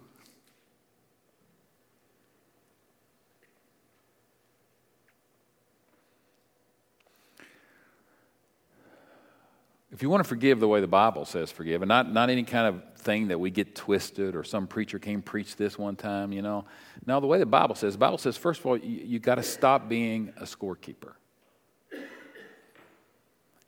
If 9.93 10.01
you 10.01 10.09
want 10.09 10.23
to 10.23 10.27
forgive 10.27 10.59
the 10.59 10.67
way 10.67 10.81
the 10.81 10.87
Bible 10.87 11.23
says 11.23 11.51
forgive, 11.51 11.83
and 11.83 11.87
not, 11.87 12.11
not 12.11 12.31
any 12.31 12.43
kind 12.43 12.67
of 12.75 12.97
thing 12.97 13.27
that 13.27 13.39
we 13.39 13.51
get 13.51 13.75
twisted 13.75 14.35
or 14.35 14.43
some 14.43 14.65
preacher 14.65 14.97
came 14.97 15.21
preach 15.21 15.55
this 15.55 15.77
one 15.77 15.95
time, 15.95 16.33
you 16.33 16.41
know. 16.41 16.65
No, 17.05 17.19
the 17.19 17.27
way 17.27 17.37
the 17.37 17.45
Bible 17.45 17.75
says, 17.75 17.93
the 17.93 17.99
Bible 17.99 18.17
says, 18.17 18.35
first 18.35 18.59
of 18.59 18.65
all, 18.65 18.75
you, 18.75 19.05
you 19.05 19.19
got 19.19 19.35
to 19.35 19.43
stop 19.43 19.87
being 19.87 20.33
a 20.37 20.45
scorekeeper. 20.45 21.13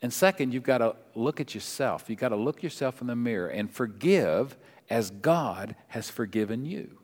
And 0.02 0.12
second, 0.12 0.52
you've 0.52 0.64
got 0.64 0.78
to 0.78 0.96
look 1.14 1.40
at 1.40 1.54
yourself. 1.54 2.10
You've 2.10 2.18
got 2.18 2.30
to 2.30 2.36
look 2.36 2.62
yourself 2.62 3.00
in 3.00 3.06
the 3.06 3.16
mirror 3.16 3.48
and 3.48 3.70
forgive 3.70 4.56
as 4.90 5.10
God 5.10 5.76
has 5.88 6.10
forgiven 6.10 6.64
you. 6.64 6.98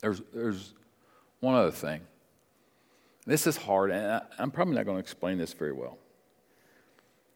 There's, 0.00 0.22
there's 0.32 0.72
one 1.40 1.54
other 1.54 1.70
thing. 1.70 2.00
This 3.26 3.46
is 3.46 3.56
hard, 3.56 3.90
and 3.90 4.12
I, 4.12 4.22
I'm 4.38 4.50
probably 4.50 4.74
not 4.74 4.84
going 4.84 4.96
to 4.96 5.00
explain 5.00 5.38
this 5.38 5.52
very 5.52 5.72
well. 5.72 5.98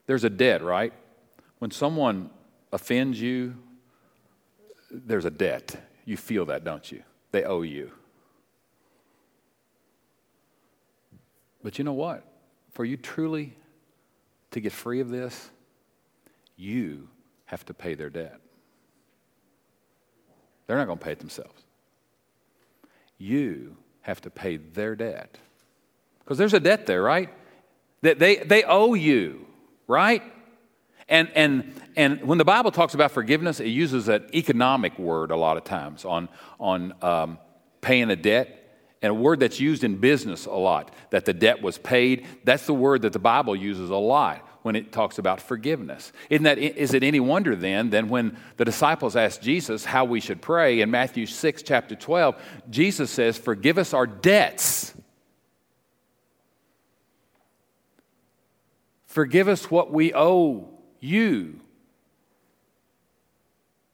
There's 0.07 0.24
a 0.24 0.31
debt, 0.31 0.62
right? 0.62 0.92
When 1.59 1.70
someone 1.70 2.31
offends 2.72 3.20
you, 3.20 3.57
there's 4.90 5.24
a 5.24 5.31
debt. 5.31 5.77
You 6.05 6.16
feel 6.16 6.46
that, 6.46 6.64
don't 6.64 6.90
you? 6.90 7.03
They 7.31 7.44
owe 7.44 7.62
you. 7.62 7.92
But 11.62 11.79
you 11.79 11.85
know 11.85 11.92
what? 11.92 12.24
For 12.72 12.85
you 12.85 12.96
truly 12.96 13.57
to 14.53 14.61
get 14.61 14.72
free 14.72 15.01
of 15.01 15.11
this, 15.11 15.51
you 16.57 17.09
have 17.46 17.64
to 17.66 17.74
pay 17.74 17.94
their 17.94 18.11
debt. 18.11 18.40
They're 20.66 20.77
not 20.77 20.87
going 20.87 20.98
to 20.98 21.05
pay 21.05 21.12
it 21.12 21.18
themselves. 21.18 21.64
You 23.16 23.77
have 24.03 24.20
to 24.22 24.31
pay 24.31 24.59
their 24.59 24.94
debt. 24.94 25.38
Because 26.29 26.37
there's 26.37 26.53
a 26.53 26.61
debt 26.61 26.85
there, 26.85 27.03
right? 27.03 27.31
That 28.03 28.19
they, 28.19 28.37
they 28.37 28.62
owe 28.62 28.93
you, 28.93 29.47
right? 29.87 30.23
And, 31.09 31.31
and, 31.35 31.73
and 31.97 32.23
when 32.23 32.37
the 32.37 32.45
Bible 32.45 32.71
talks 32.71 32.93
about 32.93 33.12
forgiveness, 33.12 33.61
it 33.61 33.69
uses 33.69 34.09
an 34.09 34.27
economic 34.35 34.99
word 34.99 35.31
a 35.31 35.37
lot 35.37 35.57
of 35.57 35.64
times 35.64 36.05
on, 36.05 36.29
on 36.61 36.93
um, 37.01 37.38
paying 37.81 38.11
a 38.11 38.17
debt. 38.17 38.57
And 39.01 39.11
a 39.11 39.14
word 39.14 39.41
that's 39.41 39.59
used 39.59 39.85
in 39.85 39.97
business 39.97 40.45
a 40.45 40.51
lot, 40.51 40.95
that 41.11 41.25
the 41.25 41.33
debt 41.33 41.62
was 41.62 41.79
paid. 41.79 42.27
That's 42.45 42.67
the 42.67 42.75
word 42.75 43.03
that 43.03 43.14
the 43.14 43.19
Bible 43.19 43.57
uses 43.57 43.88
a 43.88 43.97
lot 43.97 44.47
when 44.61 44.77
it 44.77 44.93
talks 44.93 45.17
about 45.17 45.41
forgiveness. 45.41 46.12
Isn't 46.29 46.45
that, 46.45 46.59
is 46.59 46.93
it 46.93 47.03
any 47.03 47.21
wonder 47.21 47.57
then, 47.57 47.88
then 47.88 48.09
when 48.09 48.37
the 48.59 48.67
disciples 48.67 49.17
asked 49.17 49.41
Jesus 49.41 49.87
how 49.87 50.05
we 50.05 50.21
should 50.21 50.43
pray 50.43 50.83
in 50.83 50.91
Matthew 50.91 51.25
6, 51.25 51.62
chapter 51.62 51.95
12, 51.95 52.37
Jesus 52.69 53.11
says, 53.11 53.38
Forgive 53.38 53.79
us 53.79 53.95
our 53.95 54.07
debts 54.07 54.93
Forgive 59.18 59.48
us 59.48 59.68
what 59.68 59.92
we 59.92 60.14
owe 60.14 60.68
you, 61.00 61.59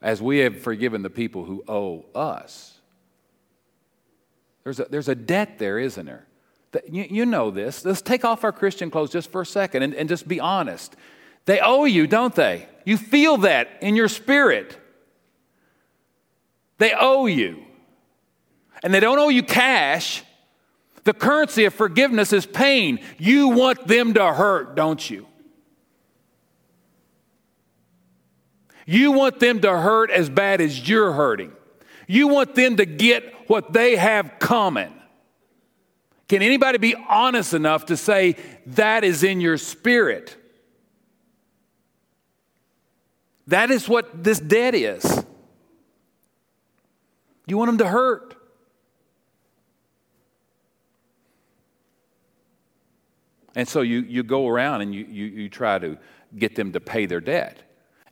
as 0.03 0.21
we 0.21 0.41
have 0.41 0.61
forgiven 0.61 1.01
the 1.01 1.09
people 1.09 1.47
who 1.47 1.65
owe 1.67 2.05
us. 2.15 2.79
There's 4.65 4.81
a, 4.81 4.85
there's 4.85 5.09
a 5.09 5.15
debt 5.15 5.59
there, 5.59 5.79
isn't 5.79 6.05
there? 6.05 6.27
You, 6.93 7.07
you 7.09 7.25
know 7.25 7.51
this. 7.51 7.87
Let's 7.87 8.03
take 8.03 8.23
off 8.23 8.45
our 8.45 8.53
Christian 8.53 8.91
clothes 8.91 9.13
just 9.13 9.33
for 9.33 9.41
a 9.41 9.47
second 9.47 9.83
and, 9.83 9.95
and 9.95 10.11
just 10.11 10.29
be 10.29 10.41
honest. 10.41 10.95
They 11.47 11.59
owe 11.59 11.87
you, 11.87 12.07
don't 12.07 12.35
they? 12.35 12.69
You 12.85 12.99
feel 12.99 13.39
that 13.39 13.79
in 13.81 13.97
your 13.97 14.09
spirit. 14.09 14.79
They 16.77 16.93
owe 16.93 17.25
you. 17.25 17.65
And 18.83 18.93
they 18.93 19.01
don't 19.01 19.19
owe 19.19 19.31
you 19.31 19.43
cash, 19.43 20.23
the 21.05 21.15
currency 21.15 21.67
of 21.67 21.75
forgiveness 21.75 22.33
is 22.33 22.47
pain. 22.47 22.99
You 23.19 23.49
want 23.49 23.87
them 23.87 24.15
to 24.15 24.33
hurt, 24.33 24.75
don't 24.75 25.09
you? 25.09 25.27
You 28.87 29.13
want 29.13 29.39
them 29.39 29.61
to 29.61 29.79
hurt 29.79 30.11
as 30.11 30.29
bad 30.29 30.61
as 30.61 30.89
you're 30.89 31.13
hurting. 31.13 31.53
You 32.07 32.29
want 32.29 32.55
them 32.55 32.77
to 32.77 32.87
get 32.87 33.49
what 33.49 33.73
they 33.73 33.97
have 33.97 34.39
coming. 34.39 34.93
Can 36.29 36.43
anybody 36.43 36.79
be 36.79 36.95
honest 37.09 37.55
enough 37.55 37.87
to 37.87 37.97
say 37.97 38.37
that 38.67 39.05
is 39.05 39.23
in 39.23 39.41
your 39.41 39.59
spirit? 39.59 40.37
That 43.47 43.71
is 43.71 43.89
what 43.89 44.25
this 44.25 44.41
debt 44.41 44.75
is. 44.75 45.25
You 47.47 47.59
want 47.59 47.69
them 47.69 47.79
to 47.79 47.89
hurt. 47.89 48.37
And 53.55 53.69
so 53.69 53.83
you, 53.83 54.01
you 54.01 54.23
go 54.23 54.49
around 54.49 54.81
and 54.81 54.95
you, 54.95 55.05
you, 55.05 55.25
you 55.27 55.49
try 55.49 55.79
to 55.79 55.97
get 56.37 56.57
them 56.57 56.73
to 56.73 56.81
pay 56.81 57.07
their 57.07 57.21
debt. 57.21 57.59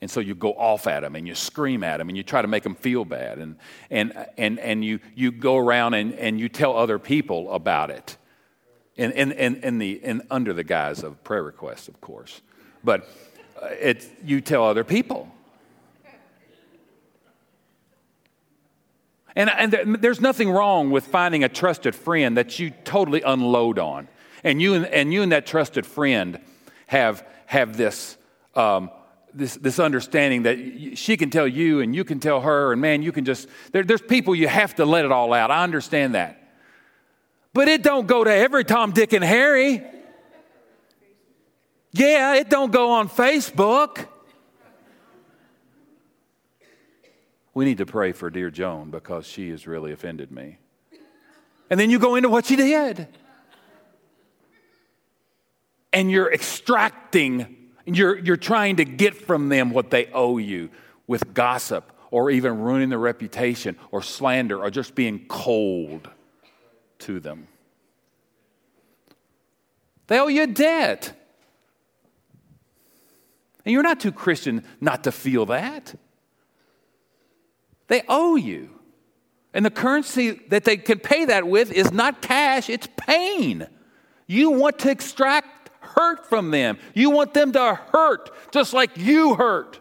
And 0.00 0.10
so 0.10 0.20
you 0.20 0.34
go 0.34 0.52
off 0.52 0.86
at 0.86 1.00
them 1.00 1.14
and 1.14 1.28
you 1.28 1.34
scream 1.34 1.84
at 1.84 1.98
them 1.98 2.08
and 2.08 2.16
you 2.16 2.24
try 2.24 2.42
to 2.42 2.48
make 2.48 2.64
them 2.64 2.74
feel 2.74 3.04
bad. 3.04 3.38
And, 3.38 3.56
and, 3.90 4.26
and, 4.36 4.58
and 4.58 4.84
you, 4.84 4.98
you 5.14 5.30
go 5.30 5.56
around 5.56 5.94
and, 5.94 6.12
and 6.14 6.40
you 6.40 6.48
tell 6.48 6.76
other 6.76 6.98
people 6.98 7.52
about 7.52 7.90
it. 7.90 8.16
In, 8.96 9.12
in, 9.12 9.32
in 9.32 9.78
the, 9.78 9.92
in, 10.04 10.22
under 10.30 10.52
the 10.52 10.64
guise 10.64 11.02
of 11.02 11.24
prayer 11.24 11.42
requests, 11.42 11.88
of 11.88 12.00
course. 12.00 12.42
But 12.84 13.08
uh, 13.60 13.68
it, 13.80 14.06
you 14.22 14.40
tell 14.40 14.64
other 14.64 14.84
people. 14.84 15.32
And, 19.34 19.48
and 19.48 19.96
there's 20.02 20.20
nothing 20.20 20.50
wrong 20.50 20.90
with 20.90 21.06
finding 21.06 21.42
a 21.42 21.48
trusted 21.48 21.94
friend 21.94 22.36
that 22.36 22.58
you 22.58 22.70
totally 22.84 23.22
unload 23.22 23.78
on 23.78 24.08
and 24.44 24.60
you 24.60 24.74
and, 24.74 24.86
and 24.86 25.12
you 25.12 25.22
and 25.22 25.32
that 25.32 25.46
trusted 25.46 25.86
friend 25.86 26.40
have 26.86 27.26
have 27.46 27.76
this 27.76 28.16
um, 28.54 28.90
this 29.34 29.56
this 29.56 29.78
understanding 29.78 30.42
that 30.42 30.96
she 30.96 31.16
can 31.16 31.30
tell 31.30 31.46
you 31.46 31.80
and 31.80 31.94
you 31.94 32.04
can 32.04 32.20
tell 32.20 32.40
her. 32.40 32.72
And 32.72 32.80
man 32.80 33.02
you 33.02 33.12
can 33.12 33.24
just 33.24 33.48
there, 33.72 33.82
there's 33.82 34.02
people 34.02 34.34
you 34.34 34.48
have 34.48 34.74
to 34.76 34.84
let 34.84 35.04
it 35.04 35.12
all 35.12 35.32
out. 35.32 35.50
I 35.50 35.62
understand 35.62 36.14
that. 36.14 36.38
But 37.54 37.68
it 37.68 37.82
don't 37.82 38.06
go 38.06 38.24
to 38.24 38.32
every 38.32 38.64
tom 38.64 38.92
dick 38.92 39.12
and 39.12 39.24
harry. 39.24 39.82
Yeah 41.92 42.36
it 42.36 42.48
don't 42.48 42.72
go 42.72 42.90
on 42.92 43.08
facebook. 43.08 44.06
We 47.54 47.66
need 47.66 47.78
to 47.78 47.86
pray 47.86 48.12
for 48.12 48.30
dear 48.30 48.50
joan 48.50 48.90
because 48.90 49.26
she 49.26 49.50
has 49.50 49.66
really 49.66 49.92
offended 49.92 50.30
me. 50.30 50.58
And 51.70 51.78
then 51.80 51.90
you 51.90 51.98
go 51.98 52.16
into 52.16 52.28
what 52.28 52.46
she 52.46 52.56
did 52.56 53.08
and 55.92 56.10
you're 56.10 56.32
extracting, 56.32 57.56
you're, 57.84 58.18
you're 58.18 58.36
trying 58.36 58.76
to 58.76 58.84
get 58.84 59.14
from 59.14 59.48
them 59.48 59.70
what 59.70 59.90
they 59.90 60.06
owe 60.12 60.38
you 60.38 60.70
with 61.06 61.34
gossip 61.34 61.92
or 62.10 62.30
even 62.30 62.60
ruining 62.60 62.88
their 62.88 62.98
reputation 62.98 63.76
or 63.90 64.02
slander 64.02 64.62
or 64.62 64.70
just 64.70 64.94
being 64.94 65.24
cold 65.28 66.08
to 67.00 67.20
them. 67.20 67.48
They 70.06 70.18
owe 70.18 70.28
you 70.28 70.42
a 70.42 70.46
debt. 70.46 71.18
And 73.64 73.72
you're 73.72 73.82
not 73.82 74.00
too 74.00 74.12
Christian 74.12 74.64
not 74.80 75.04
to 75.04 75.12
feel 75.12 75.46
that. 75.46 75.94
They 77.88 78.02
owe 78.08 78.36
you. 78.36 78.70
And 79.54 79.64
the 79.64 79.70
currency 79.70 80.32
that 80.48 80.64
they 80.64 80.76
can 80.76 80.98
pay 80.98 81.26
that 81.26 81.46
with 81.46 81.70
is 81.70 81.92
not 81.92 82.22
cash, 82.22 82.70
it's 82.70 82.88
pain. 82.96 83.66
You 84.26 84.50
want 84.50 84.78
to 84.80 84.90
extract 84.90 85.51
hurt 85.94 86.28
from 86.28 86.50
them. 86.50 86.78
You 86.94 87.10
want 87.10 87.34
them 87.34 87.52
to 87.52 87.80
hurt 87.92 88.30
just 88.52 88.72
like 88.72 88.96
you 88.96 89.34
hurt. 89.34 89.78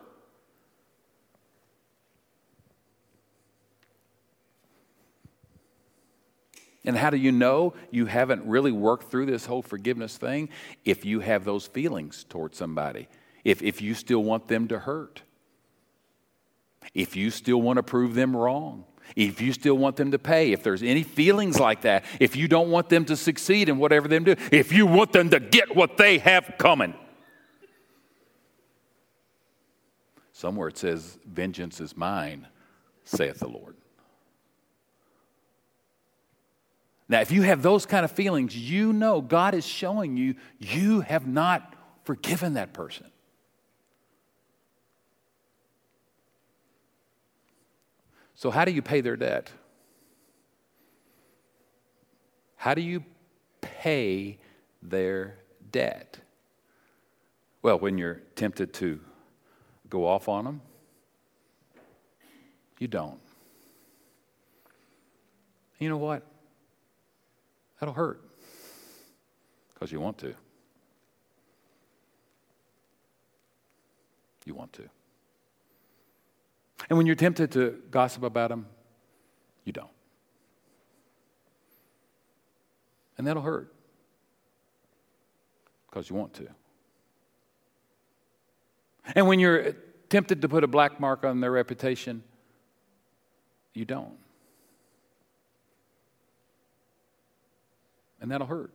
And 6.84 6.98
how 6.98 7.12
do 7.12 7.18
you 7.18 7.32
know 7.32 7.74
you 7.92 8.08
haven't 8.08 8.46
really 8.46 8.72
worked 8.72 9.12
through 9.12 9.28
this 9.28 9.46
whole 9.46 9.62
forgiveness 9.62 10.18
thing? 10.18 10.50
If 10.84 11.06
you 11.06 11.20
have 11.20 11.46
those 11.46 11.68
feelings 11.68 12.26
towards 12.28 12.58
somebody, 12.58 13.08
if, 13.44 13.62
if 13.62 13.82
you 13.82 13.94
still 13.94 14.24
want 14.24 14.48
them 14.48 14.68
to 14.70 14.80
hurt, 14.80 15.22
if 16.94 17.16
you 17.16 17.30
still 17.30 17.62
want 17.62 17.78
to 17.78 17.84
prove 17.84 18.16
them 18.16 18.36
wrong, 18.36 18.86
if 19.16 19.42
you 19.42 19.54
still 19.54 19.78
want 19.78 19.96
them 19.96 20.12
to 20.12 20.20
pay, 20.20 20.52
if 20.52 20.64
there's 20.64 20.84
any 20.84 21.04
feelings 21.04 21.60
like 21.60 21.82
that, 21.82 22.06
if 22.20 22.36
you 22.36 22.48
don't 22.48 22.70
want 22.70 22.90
them 22.90 23.06
to 23.06 23.16
succeed 23.16 23.70
in 23.70 23.78
whatever 23.78 24.08
they 24.08 24.20
do, 24.20 24.36
if 24.52 24.72
you 24.72 24.86
want 24.86 25.12
them 25.12 25.30
to 25.30 25.40
get 25.40 25.76
what 25.76 25.98
they 25.98 26.18
have 26.20 26.56
coming. 26.58 26.94
Somewhere 30.32 30.70
it 30.70 30.78
says, 30.78 31.20
Vengeance 31.26 31.80
is 31.80 31.96
mine, 31.96 32.48
saith 33.04 33.40
the 33.40 33.48
Lord. 33.48 33.76
Now, 37.08 37.20
if 37.20 37.32
you 37.32 37.42
have 37.42 37.62
those 37.62 37.86
kind 37.86 38.06
of 38.06 38.12
feelings, 38.12 38.56
you 38.58 38.94
know 38.94 39.22
God 39.22 39.54
is 39.54 39.66
showing 39.66 40.16
you 40.16 40.36
you 40.60 41.02
have 41.02 41.28
not 41.28 41.76
forgiven 42.06 42.54
that 42.54 42.72
person. 42.72 43.11
So, 48.42 48.50
how 48.50 48.66
do 48.66 48.72
you 48.72 48.82
pay 48.82 49.02
their 49.02 49.16
debt? 49.16 49.52
How 52.56 52.74
do 52.74 52.82
you 52.82 53.04
pay 53.62 54.38
their 54.82 55.38
debt. 55.72 56.20
Well, 57.62 57.80
when 57.80 57.98
you're 57.98 58.22
tempted 58.36 58.74
to 58.76 59.00
go 59.90 60.08
off 60.08 60.28
on 60.28 60.46
them, 60.46 60.62
you 62.80 62.88
don't. 62.88 63.20
You 65.80 65.90
know 65.90 65.98
what? 65.98 66.24
That'll 67.80 67.94
hurt 67.94 68.22
because 69.74 69.92
you 69.92 70.00
want 70.00 70.18
to. 70.20 70.34
You 74.46 74.56
want 74.56 74.74
to. 74.74 74.84
And 76.92 76.98
when 76.98 77.08
you're 77.08 77.16
tempted 77.16 77.54
to 77.54 77.82
gossip 77.90 78.22
about 78.22 78.50
them, 78.50 78.66
you 79.64 79.72
don't. 79.72 79.88
And 83.18 83.26
that'll 83.26 83.42
hurt 83.42 83.74
because 85.90 86.10
you 86.10 86.18
want 86.18 86.34
to. 86.34 86.50
And 89.16 89.26
when 89.26 89.40
you're 89.40 89.72
tempted 90.10 90.42
to 90.42 90.50
put 90.50 90.66
a 90.66 90.68
black 90.68 91.00
mark 91.00 91.24
on 91.24 91.40
their 91.40 91.52
reputation, 91.52 92.24
you 93.74 93.86
don't. 93.86 94.18
And 98.20 98.30
that'll 98.30 98.48
hurt. 98.48 98.74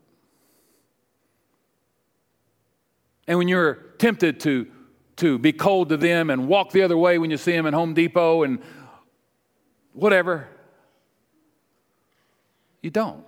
And 3.29 3.37
when 3.37 3.47
you're 3.47 3.75
tempted 3.99 4.41
to, 4.41 4.69
to 5.17 5.39
be 5.39 5.53
cold 5.53 5.89
to 5.89 5.97
them 5.97 6.31
and 6.31 6.49
walk 6.49 6.73
the 6.73 6.83
other 6.83 6.97
way 6.97 7.19
when 7.19 7.31
you 7.31 7.37
see 7.37 7.53
them 7.53 7.67
in 7.67 7.75
Home 7.75 7.95
Depot 7.95 8.43
and 8.43 8.61
whatever, 9.93 10.49
you 12.83 12.91
don't. 12.91 13.25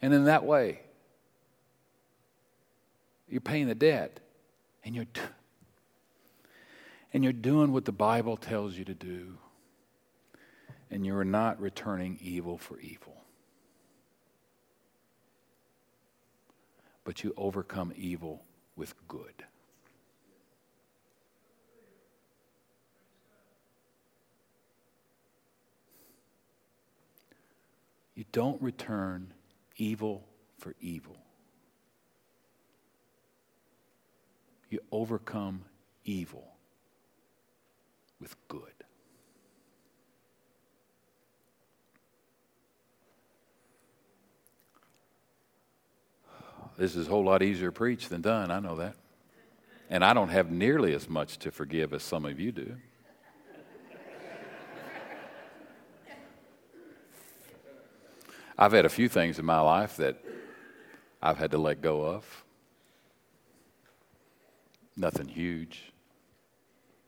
And 0.00 0.14
in 0.14 0.24
that 0.26 0.44
way, 0.44 0.80
you're 3.28 3.40
paying 3.40 3.66
the 3.66 3.74
debt 3.74 4.20
and 4.84 4.94
you're 4.94 5.06
and 7.12 7.24
you're 7.24 7.32
doing 7.32 7.72
what 7.72 7.86
the 7.86 7.92
Bible 7.92 8.36
tells 8.36 8.76
you 8.76 8.84
to 8.84 8.94
do. 8.94 9.38
And 10.90 11.06
you 11.06 11.16
are 11.16 11.24
not 11.24 11.58
returning 11.58 12.18
evil 12.20 12.58
for 12.58 12.78
evil. 12.78 13.16
But 17.04 17.24
you 17.24 17.32
overcome 17.36 17.92
evil 17.96 18.42
with 18.76 18.94
good. 19.08 19.44
You 28.16 28.24
don't 28.32 28.60
return 28.60 29.32
evil 29.76 30.24
for 30.58 30.74
evil. 30.80 31.18
You 34.70 34.80
overcome 34.90 35.64
evil 36.04 36.48
with 38.18 38.34
good. 38.48 38.72
This 46.78 46.96
is 46.96 47.06
a 47.06 47.10
whole 47.10 47.24
lot 47.24 47.42
easier 47.42 47.70
preached 47.70 48.10
than 48.10 48.22
done, 48.22 48.50
I 48.50 48.60
know 48.60 48.76
that. 48.76 48.96
And 49.88 50.04
I 50.04 50.14
don't 50.14 50.28
have 50.28 50.50
nearly 50.50 50.94
as 50.94 51.08
much 51.08 51.38
to 51.38 51.50
forgive 51.50 51.92
as 51.92 52.02
some 52.02 52.24
of 52.24 52.40
you 52.40 52.50
do. 52.50 52.76
I've 58.58 58.72
had 58.72 58.84
a 58.84 58.88
few 58.88 59.08
things 59.08 59.38
in 59.38 59.44
my 59.44 59.60
life 59.60 59.96
that 59.96 60.22
I've 61.22 61.36
had 61.36 61.50
to 61.50 61.58
let 61.58 61.82
go 61.82 62.02
of. 62.04 62.44
Nothing 64.96 65.28
huge. 65.28 65.92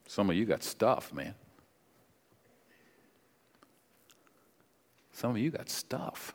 Some 0.07 0.29
of 0.29 0.35
you 0.35 0.45
got 0.45 0.63
stuff, 0.63 1.11
man. 1.13 1.33
Some 5.11 5.31
of 5.31 5.37
you 5.37 5.49
got 5.49 5.69
stuff. 5.69 6.33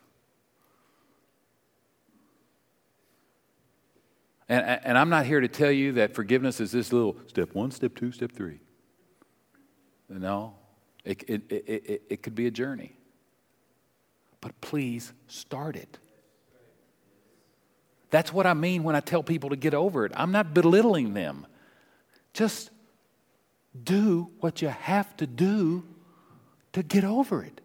And, 4.49 4.81
and 4.85 4.99
I'm 4.99 5.09
not 5.09 5.25
here 5.25 5.41
to 5.41 5.49
tell 5.49 5.71
you 5.71 5.93
that 5.93 6.15
forgiveness 6.15 6.61
is 6.61 6.73
this 6.73 6.93
little 6.93 7.17
step 7.29 7.55
one, 7.55 7.71
step 7.71 7.95
two, 7.95 8.12
step 8.12 8.33
three. 8.33 8.61
No, 10.09 10.55
it, 11.05 11.25
it, 11.29 11.43
it, 11.51 11.65
it, 11.67 12.03
it 12.11 12.23
could 12.23 12.35
be 12.35 12.47
a 12.47 12.51
journey. 12.51 12.97
But 14.45 14.61
please 14.61 15.11
start 15.26 15.74
it. 15.74 15.97
That's 18.11 18.30
what 18.30 18.47
I 18.47 18.53
mean 18.53 18.82
when 18.84 18.95
I 18.95 19.01
tell 19.01 19.22
people 19.22 19.49
to 19.49 19.57
get 19.57 19.72
over 19.72 20.05
it. 20.05 20.12
I'm 20.14 20.32
not 20.32 20.53
belittling 20.53 21.14
them. 21.14 21.47
Just 22.34 22.68
do 23.82 24.30
what 24.40 24.61
you 24.61 24.68
have 24.68 25.16
to 25.16 25.26
do 25.26 25.82
to 26.74 26.82
get 26.82 27.05
over 27.05 27.42
it. 27.42 27.62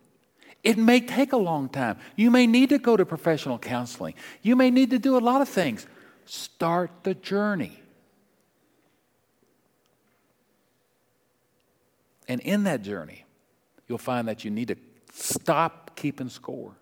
It 0.64 0.78
may 0.78 1.02
take 1.02 1.34
a 1.34 1.38
long 1.38 1.68
time. 1.68 2.00
You 2.16 2.32
may 2.32 2.48
need 2.48 2.70
to 2.70 2.78
go 2.78 2.96
to 2.96 3.06
professional 3.06 3.60
counseling. 3.60 4.14
You 4.42 4.56
may 4.56 4.72
need 4.72 4.92
to 4.92 5.00
do 5.00 5.18
a 5.18 5.20
lot 5.20 5.42
of 5.42 5.50
things. 5.50 5.86
Start 6.24 6.92
the 7.04 7.14
journey. 7.14 7.78
And 12.30 12.40
in 12.40 12.64
that 12.64 12.84
journey, 12.84 13.26
you'll 13.90 13.98
find 13.98 14.30
that 14.30 14.46
you 14.46 14.52
need 14.52 14.70
to 14.70 14.78
stop 15.12 15.96
keeping 15.96 16.30
score. 16.30 16.76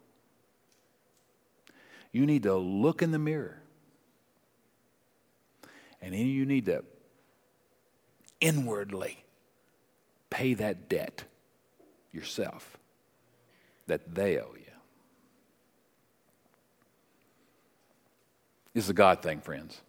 You 2.11 2.25
need 2.25 2.43
to 2.43 2.55
look 2.55 3.01
in 3.01 3.11
the 3.11 3.19
mirror. 3.19 3.61
And 6.01 6.13
then 6.13 6.27
you 6.27 6.45
need 6.45 6.65
to 6.65 6.83
inwardly 8.39 9.23
pay 10.29 10.53
that 10.55 10.89
debt 10.89 11.23
yourself 12.11 12.77
that 13.87 14.13
they 14.13 14.37
owe 14.37 14.53
you. 14.55 14.63
This 18.73 18.83
is 18.83 18.89
a 18.89 18.93
God 18.93 19.23
thing, 19.23 19.41
friends. 19.41 19.81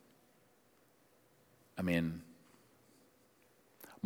I 1.77 1.83
mean, 1.83 2.23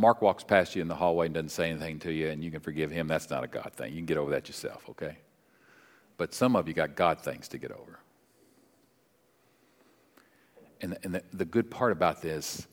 Mark 0.03 0.20
walks 0.20 0.42
past 0.42 0.74
you 0.74 0.82
in 0.82 0.88
the 0.88 0.96
hallway 0.96 1.26
and 1.26 1.34
doesn't 1.34 1.50
say 1.50 1.70
anything 1.70 2.00
to 2.00 2.12
you, 2.12 2.26
and 2.26 2.42
you 2.42 2.50
can 2.50 2.59
forgive 2.59 2.90
him. 2.90 3.07
That's 3.07 3.30
not 3.30 3.44
a 3.44 3.46
God 3.46 3.70
thing. 3.76 3.92
You 3.92 3.98
can 3.98 4.07
get 4.07 4.16
over 4.18 4.32
that 4.32 4.48
yourself, 4.48 4.84
okay? 4.90 5.18
But 6.16 6.34
some 6.34 6.57
of 6.57 6.66
you 6.66 6.74
got 6.74 6.96
God 6.96 7.20
things 7.20 7.46
to 7.48 7.59
get 7.59 7.70
over. 7.70 8.00
And, 10.80 10.90
the, 10.90 11.05
and 11.05 11.14
the, 11.14 11.22
the 11.32 11.44
good 11.44 11.70
part 11.70 11.92
about 11.92 12.20
this 12.20 12.66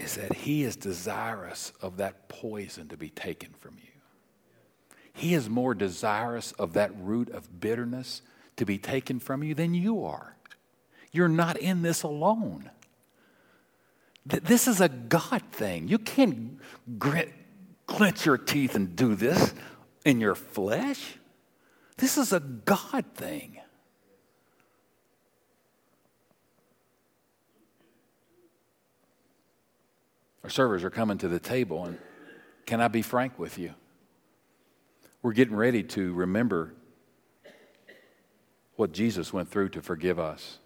is 0.00 0.16
that 0.16 0.34
He 0.34 0.64
is 0.64 0.74
desirous 0.74 1.72
of 1.80 1.98
that 1.98 2.28
poison 2.28 2.88
to 2.88 2.96
be 2.96 3.10
taken 3.10 3.50
from 3.60 3.76
you. 3.80 3.92
He 5.12 5.34
is 5.34 5.48
more 5.48 5.72
desirous 5.72 6.50
of 6.52 6.72
that 6.72 6.90
root 6.98 7.30
of 7.30 7.60
bitterness 7.60 8.22
to 8.56 8.64
be 8.64 8.76
taken 8.76 9.20
from 9.20 9.44
you 9.44 9.54
than 9.54 9.72
you 9.72 10.04
are. 10.04 10.34
You're 11.12 11.28
not 11.28 11.58
in 11.58 11.82
this 11.82 12.02
alone. 12.02 12.72
This 14.24 14.68
is 14.68 14.80
a 14.80 14.88
God 14.88 15.42
thing. 15.50 15.88
You 15.88 15.98
can't 15.98 16.58
grit, 16.98 17.32
clench 17.86 18.24
your 18.24 18.38
teeth 18.38 18.74
and 18.74 18.94
do 18.94 19.14
this 19.14 19.52
in 20.04 20.20
your 20.20 20.34
flesh. 20.34 21.16
This 21.96 22.16
is 22.16 22.32
a 22.32 22.40
God 22.40 23.04
thing. 23.14 23.58
Our 30.44 30.50
servers 30.50 30.82
are 30.82 30.90
coming 30.90 31.18
to 31.18 31.28
the 31.28 31.38
table, 31.38 31.84
and 31.84 31.98
can 32.66 32.80
I 32.80 32.88
be 32.88 33.02
frank 33.02 33.38
with 33.38 33.58
you? 33.58 33.74
We're 35.22 35.32
getting 35.32 35.54
ready 35.54 35.84
to 35.84 36.12
remember 36.14 36.74
what 38.74 38.92
Jesus 38.92 39.32
went 39.32 39.48
through 39.48 39.68
to 39.70 39.82
forgive 39.82 40.18
us. 40.18 40.58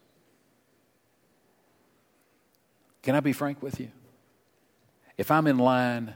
Can 3.06 3.14
I 3.14 3.20
be 3.20 3.32
frank 3.32 3.62
with 3.62 3.78
you? 3.78 3.92
If 5.16 5.30
I'm 5.30 5.46
in 5.46 5.58
line 5.58 6.12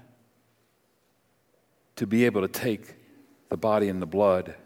to 1.95 2.05
be 2.05 2.25
able 2.25 2.41
to 2.41 2.49
take 2.49 2.97
the 3.49 3.57
body 3.57 3.89
and 3.89 4.03
the 4.03 4.07
blood 4.07 4.57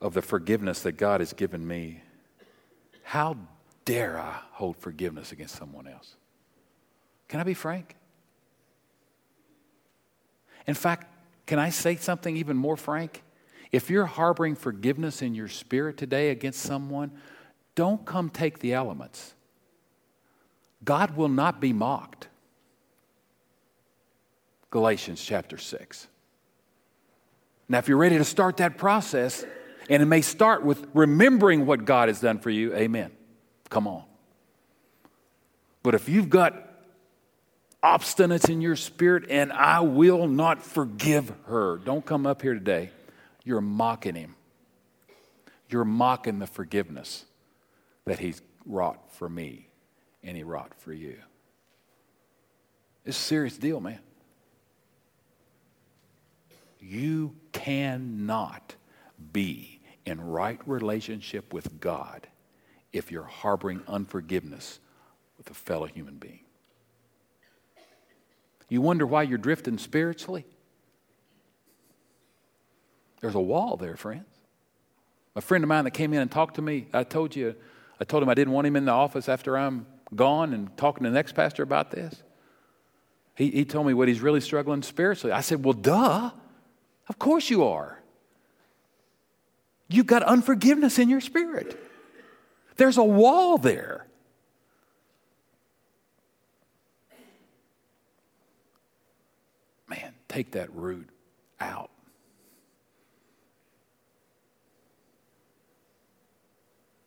of 0.00 0.12
the 0.12 0.22
forgiveness 0.22 0.82
that 0.82 0.96
God 0.96 1.20
has 1.20 1.32
given 1.32 1.64
me, 1.64 2.02
how 3.04 3.36
dare 3.84 4.18
I 4.18 4.40
hold 4.50 4.76
forgiveness 4.76 5.30
against 5.30 5.54
someone 5.54 5.86
else? 5.86 6.16
Can 7.28 7.38
I 7.38 7.44
be 7.44 7.54
frank? 7.54 7.94
In 10.66 10.74
fact, 10.74 11.06
can 11.46 11.60
I 11.60 11.70
say 11.70 11.94
something 11.94 12.36
even 12.36 12.56
more 12.56 12.76
frank? 12.76 13.22
If 13.70 13.88
you're 13.88 14.06
harboring 14.06 14.56
forgiveness 14.56 15.22
in 15.22 15.36
your 15.36 15.46
spirit 15.46 15.96
today 15.96 16.30
against 16.30 16.60
someone, 16.60 17.12
don't 17.76 18.04
come 18.04 18.30
take 18.30 18.58
the 18.58 18.74
elements. 18.74 19.34
God 20.84 21.16
will 21.16 21.28
not 21.28 21.60
be 21.60 21.72
mocked. 21.72 22.28
Galatians 24.70 25.22
chapter 25.22 25.58
6. 25.58 26.06
Now, 27.68 27.78
if 27.78 27.88
you're 27.88 27.98
ready 27.98 28.18
to 28.18 28.24
start 28.24 28.56
that 28.58 28.78
process, 28.78 29.44
and 29.88 30.02
it 30.02 30.06
may 30.06 30.22
start 30.22 30.64
with 30.64 30.86
remembering 30.94 31.66
what 31.66 31.84
God 31.84 32.08
has 32.08 32.20
done 32.20 32.38
for 32.38 32.50
you, 32.50 32.74
amen. 32.74 33.10
Come 33.68 33.86
on. 33.86 34.04
But 35.82 35.94
if 35.94 36.08
you've 36.08 36.30
got 36.30 36.68
obstinance 37.82 38.48
in 38.48 38.60
your 38.60 38.76
spirit 38.76 39.24
and 39.30 39.52
I 39.52 39.80
will 39.80 40.28
not 40.28 40.62
forgive 40.62 41.32
her, 41.46 41.78
don't 41.78 42.04
come 42.04 42.26
up 42.26 42.42
here 42.42 42.54
today. 42.54 42.90
You're 43.44 43.60
mocking 43.60 44.14
him. 44.14 44.34
You're 45.68 45.84
mocking 45.84 46.38
the 46.38 46.46
forgiveness 46.46 47.24
that 48.04 48.18
he's 48.18 48.42
wrought 48.66 49.12
for 49.12 49.28
me 49.28 49.69
he 50.22 50.42
wrought 50.42 50.72
for 50.78 50.92
you. 50.92 51.16
It's 53.04 53.16
a 53.16 53.20
serious 53.20 53.56
deal, 53.56 53.80
man. 53.80 54.00
You 56.80 57.34
cannot 57.52 58.74
be 59.32 59.80
in 60.06 60.20
right 60.20 60.60
relationship 60.66 61.52
with 61.52 61.80
God 61.80 62.26
if 62.92 63.10
you're 63.10 63.22
harboring 63.22 63.82
unforgiveness 63.86 64.80
with 65.38 65.50
a 65.50 65.54
fellow 65.54 65.86
human 65.86 66.16
being. 66.16 66.40
You 68.68 68.80
wonder 68.80 69.06
why 69.06 69.24
you're 69.24 69.38
drifting 69.38 69.78
spiritually? 69.78 70.46
There's 73.20 73.34
a 73.34 73.40
wall 73.40 73.76
there, 73.76 73.96
friends. 73.96 74.26
A 75.36 75.40
friend 75.40 75.62
of 75.62 75.68
mine 75.68 75.84
that 75.84 75.92
came 75.92 76.12
in 76.12 76.20
and 76.20 76.30
talked 76.30 76.56
to 76.56 76.62
me, 76.62 76.86
I 76.92 77.04
told 77.04 77.36
you, 77.36 77.54
I 78.00 78.04
told 78.04 78.22
him 78.22 78.28
I 78.28 78.34
didn't 78.34 78.52
want 78.52 78.66
him 78.66 78.76
in 78.76 78.84
the 78.84 78.92
office 78.92 79.28
after 79.28 79.56
I'm 79.56 79.86
gone 80.14 80.52
and 80.52 80.76
talking 80.76 81.04
to 81.04 81.10
the 81.10 81.14
next 81.14 81.32
pastor 81.32 81.62
about 81.62 81.90
this. 81.90 82.22
He, 83.36 83.50
he 83.50 83.64
told 83.64 83.86
me 83.86 83.94
what 83.94 84.08
he's 84.08 84.20
really 84.20 84.40
struggling 84.40 84.82
spiritually. 84.82 85.32
I 85.32 85.40
said, 85.40 85.64
Well, 85.64 85.74
duh. 85.74 86.30
Of 87.08 87.18
course 87.18 87.50
you 87.50 87.64
are. 87.64 88.00
You've 89.88 90.06
got 90.06 90.22
unforgiveness 90.22 90.98
in 91.00 91.08
your 91.08 91.20
spirit. 91.20 91.76
There's 92.76 92.96
a 92.96 93.04
wall 93.04 93.58
there. 93.58 94.06
Man, 99.88 100.14
take 100.28 100.52
that 100.52 100.72
root 100.72 101.08
out. 101.58 101.89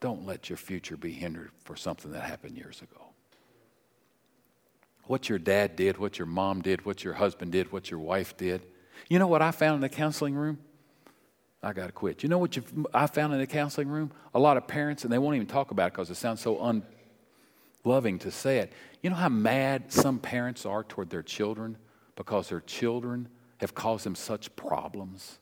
Don't 0.04 0.26
let 0.26 0.49
your 0.49 0.58
future 0.58 0.97
be 0.97 1.14
hindered 1.14 1.51
for 1.64 1.78
something 1.78 2.12
that 2.12 2.24
happened 2.24 2.58
years 2.58 2.82
ago. 2.82 3.14
What 5.06 5.30
your 5.30 5.39
dad 5.39 5.78
did, 5.78 5.97
what 5.97 6.20
your 6.20 6.26
mom 6.26 6.62
did, 6.62 6.86
what 6.86 7.06
your 7.06 7.14
husband 7.14 7.54
did, 7.54 7.72
what 7.72 7.89
your 7.89 8.01
wife 8.01 8.36
did. 8.36 8.64
You 9.08 9.18
know 9.18 9.28
what 9.28 9.41
I 9.41 9.51
found 9.51 9.76
in 9.76 9.80
the 9.80 9.88
counseling 9.88 10.36
room? 10.36 10.58
I 11.64 11.72
got 11.72 11.86
to 11.86 11.93
quit. 11.93 12.22
You 12.22 12.28
know 12.28 12.38
what 12.38 12.58
I 12.93 13.08
found 13.08 13.32
in 13.32 13.39
the 13.39 13.47
counseling 13.47 13.88
room? 13.88 14.12
A 14.34 14.39
lot 14.39 14.58
of 14.58 14.68
parents, 14.68 15.06
and 15.06 15.14
they 15.14 15.18
won't 15.18 15.38
even 15.38 15.47
talk 15.47 15.72
about 15.72 15.88
it 15.88 15.93
because 15.93 16.10
it 16.10 16.16
sounds 16.16 16.41
so 16.41 16.84
unloving 17.86 18.20
to 18.20 18.30
say 18.30 18.58
it. 18.58 18.74
You 19.01 19.10
know 19.10 19.16
how 19.16 19.30
mad 19.30 19.89
some 19.89 20.20
parents 20.20 20.66
are 20.66 20.84
toward 20.84 21.12
their 21.12 21.24
children 21.24 21.78
because 22.18 22.49
their 22.49 22.60
children 22.60 23.30
have 23.62 23.74
caused 23.74 24.06
them 24.06 24.16
such 24.16 24.54
problems? 24.58 25.39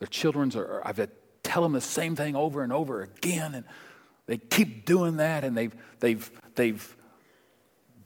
Their 0.00 0.08
children's 0.08 0.54
are, 0.54 0.82
I've 0.86 0.98
had 0.98 1.12
tell 1.48 1.62
them 1.62 1.72
the 1.72 1.80
same 1.80 2.14
thing 2.14 2.36
over 2.36 2.62
and 2.62 2.72
over 2.72 3.00
again, 3.02 3.54
and 3.54 3.64
they 4.26 4.36
keep 4.36 4.84
doing 4.84 5.16
that, 5.16 5.44
and 5.44 5.56
they've, 5.56 5.74
they've, 5.98 6.30
they've, 6.54 6.96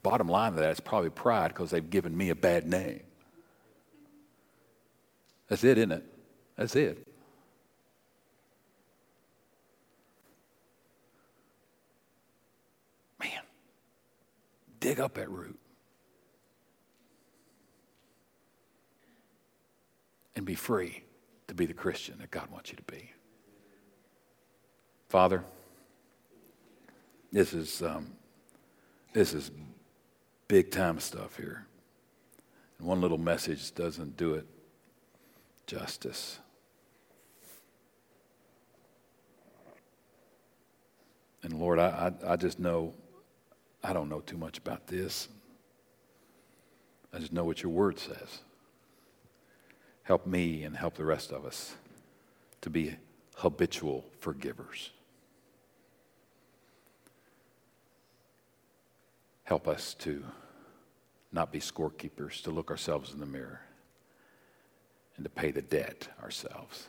bottom 0.04 0.28
line 0.28 0.52
of 0.52 0.60
that 0.60 0.70
is 0.70 0.78
probably 0.78 1.10
pride 1.10 1.48
because 1.48 1.70
they've 1.70 1.90
given 1.90 2.16
me 2.16 2.30
a 2.30 2.36
bad 2.36 2.68
name. 2.68 3.00
That's 5.48 5.64
it, 5.64 5.76
isn't 5.76 5.90
it? 5.90 6.04
That's 6.56 6.76
it. 6.76 7.04
Man, 13.18 13.30
dig 14.78 15.00
up 15.00 15.14
that 15.14 15.28
root. 15.28 15.58
And 20.36 20.46
be 20.46 20.54
free 20.54 21.02
to 21.48 21.54
be 21.54 21.66
the 21.66 21.74
Christian 21.74 22.18
that 22.20 22.30
God 22.30 22.48
wants 22.50 22.70
you 22.70 22.76
to 22.76 22.82
be. 22.84 23.10
Father, 25.12 25.44
this 27.30 27.52
is, 27.52 27.82
um, 27.82 28.14
this 29.12 29.34
is 29.34 29.50
big 30.48 30.70
time 30.70 30.98
stuff 31.00 31.36
here. 31.36 31.66
And 32.78 32.88
one 32.88 33.02
little 33.02 33.18
message 33.18 33.74
doesn't 33.74 34.16
do 34.16 34.36
it 34.36 34.46
justice. 35.66 36.38
And 41.42 41.60
Lord, 41.60 41.78
I, 41.78 42.14
I, 42.24 42.32
I, 42.32 42.36
just 42.36 42.58
know 42.58 42.94
I 43.84 43.92
don't 43.92 44.08
know 44.08 44.20
too 44.20 44.38
much 44.38 44.56
about 44.56 44.86
this. 44.86 45.28
I 47.12 47.18
just 47.18 47.34
know 47.34 47.44
what 47.44 47.62
your 47.62 47.70
word 47.70 47.98
says. 47.98 48.40
Help 50.04 50.26
me 50.26 50.64
and 50.64 50.74
help 50.74 50.94
the 50.94 51.04
rest 51.04 51.32
of 51.32 51.44
us 51.44 51.74
to 52.62 52.70
be 52.70 52.96
habitual 53.36 54.06
forgivers. 54.18 54.90
Help 59.44 59.68
us 59.68 59.94
to 59.94 60.24
not 61.32 61.50
be 61.50 61.60
scorekeepers, 61.60 62.42
to 62.42 62.50
look 62.50 62.70
ourselves 62.70 63.12
in 63.12 63.20
the 63.20 63.26
mirror 63.26 63.60
and 65.16 65.24
to 65.24 65.30
pay 65.30 65.50
the 65.50 65.62
debt 65.62 66.08
ourselves. 66.22 66.88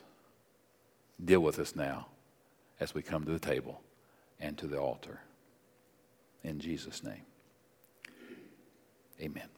Deal 1.22 1.40
with 1.40 1.58
us 1.58 1.74
now 1.74 2.08
as 2.80 2.94
we 2.94 3.02
come 3.02 3.24
to 3.24 3.32
the 3.32 3.38
table 3.38 3.80
and 4.40 4.58
to 4.58 4.66
the 4.66 4.78
altar. 4.78 5.20
In 6.42 6.58
Jesus' 6.58 7.02
name, 7.02 7.22
amen. 9.20 9.48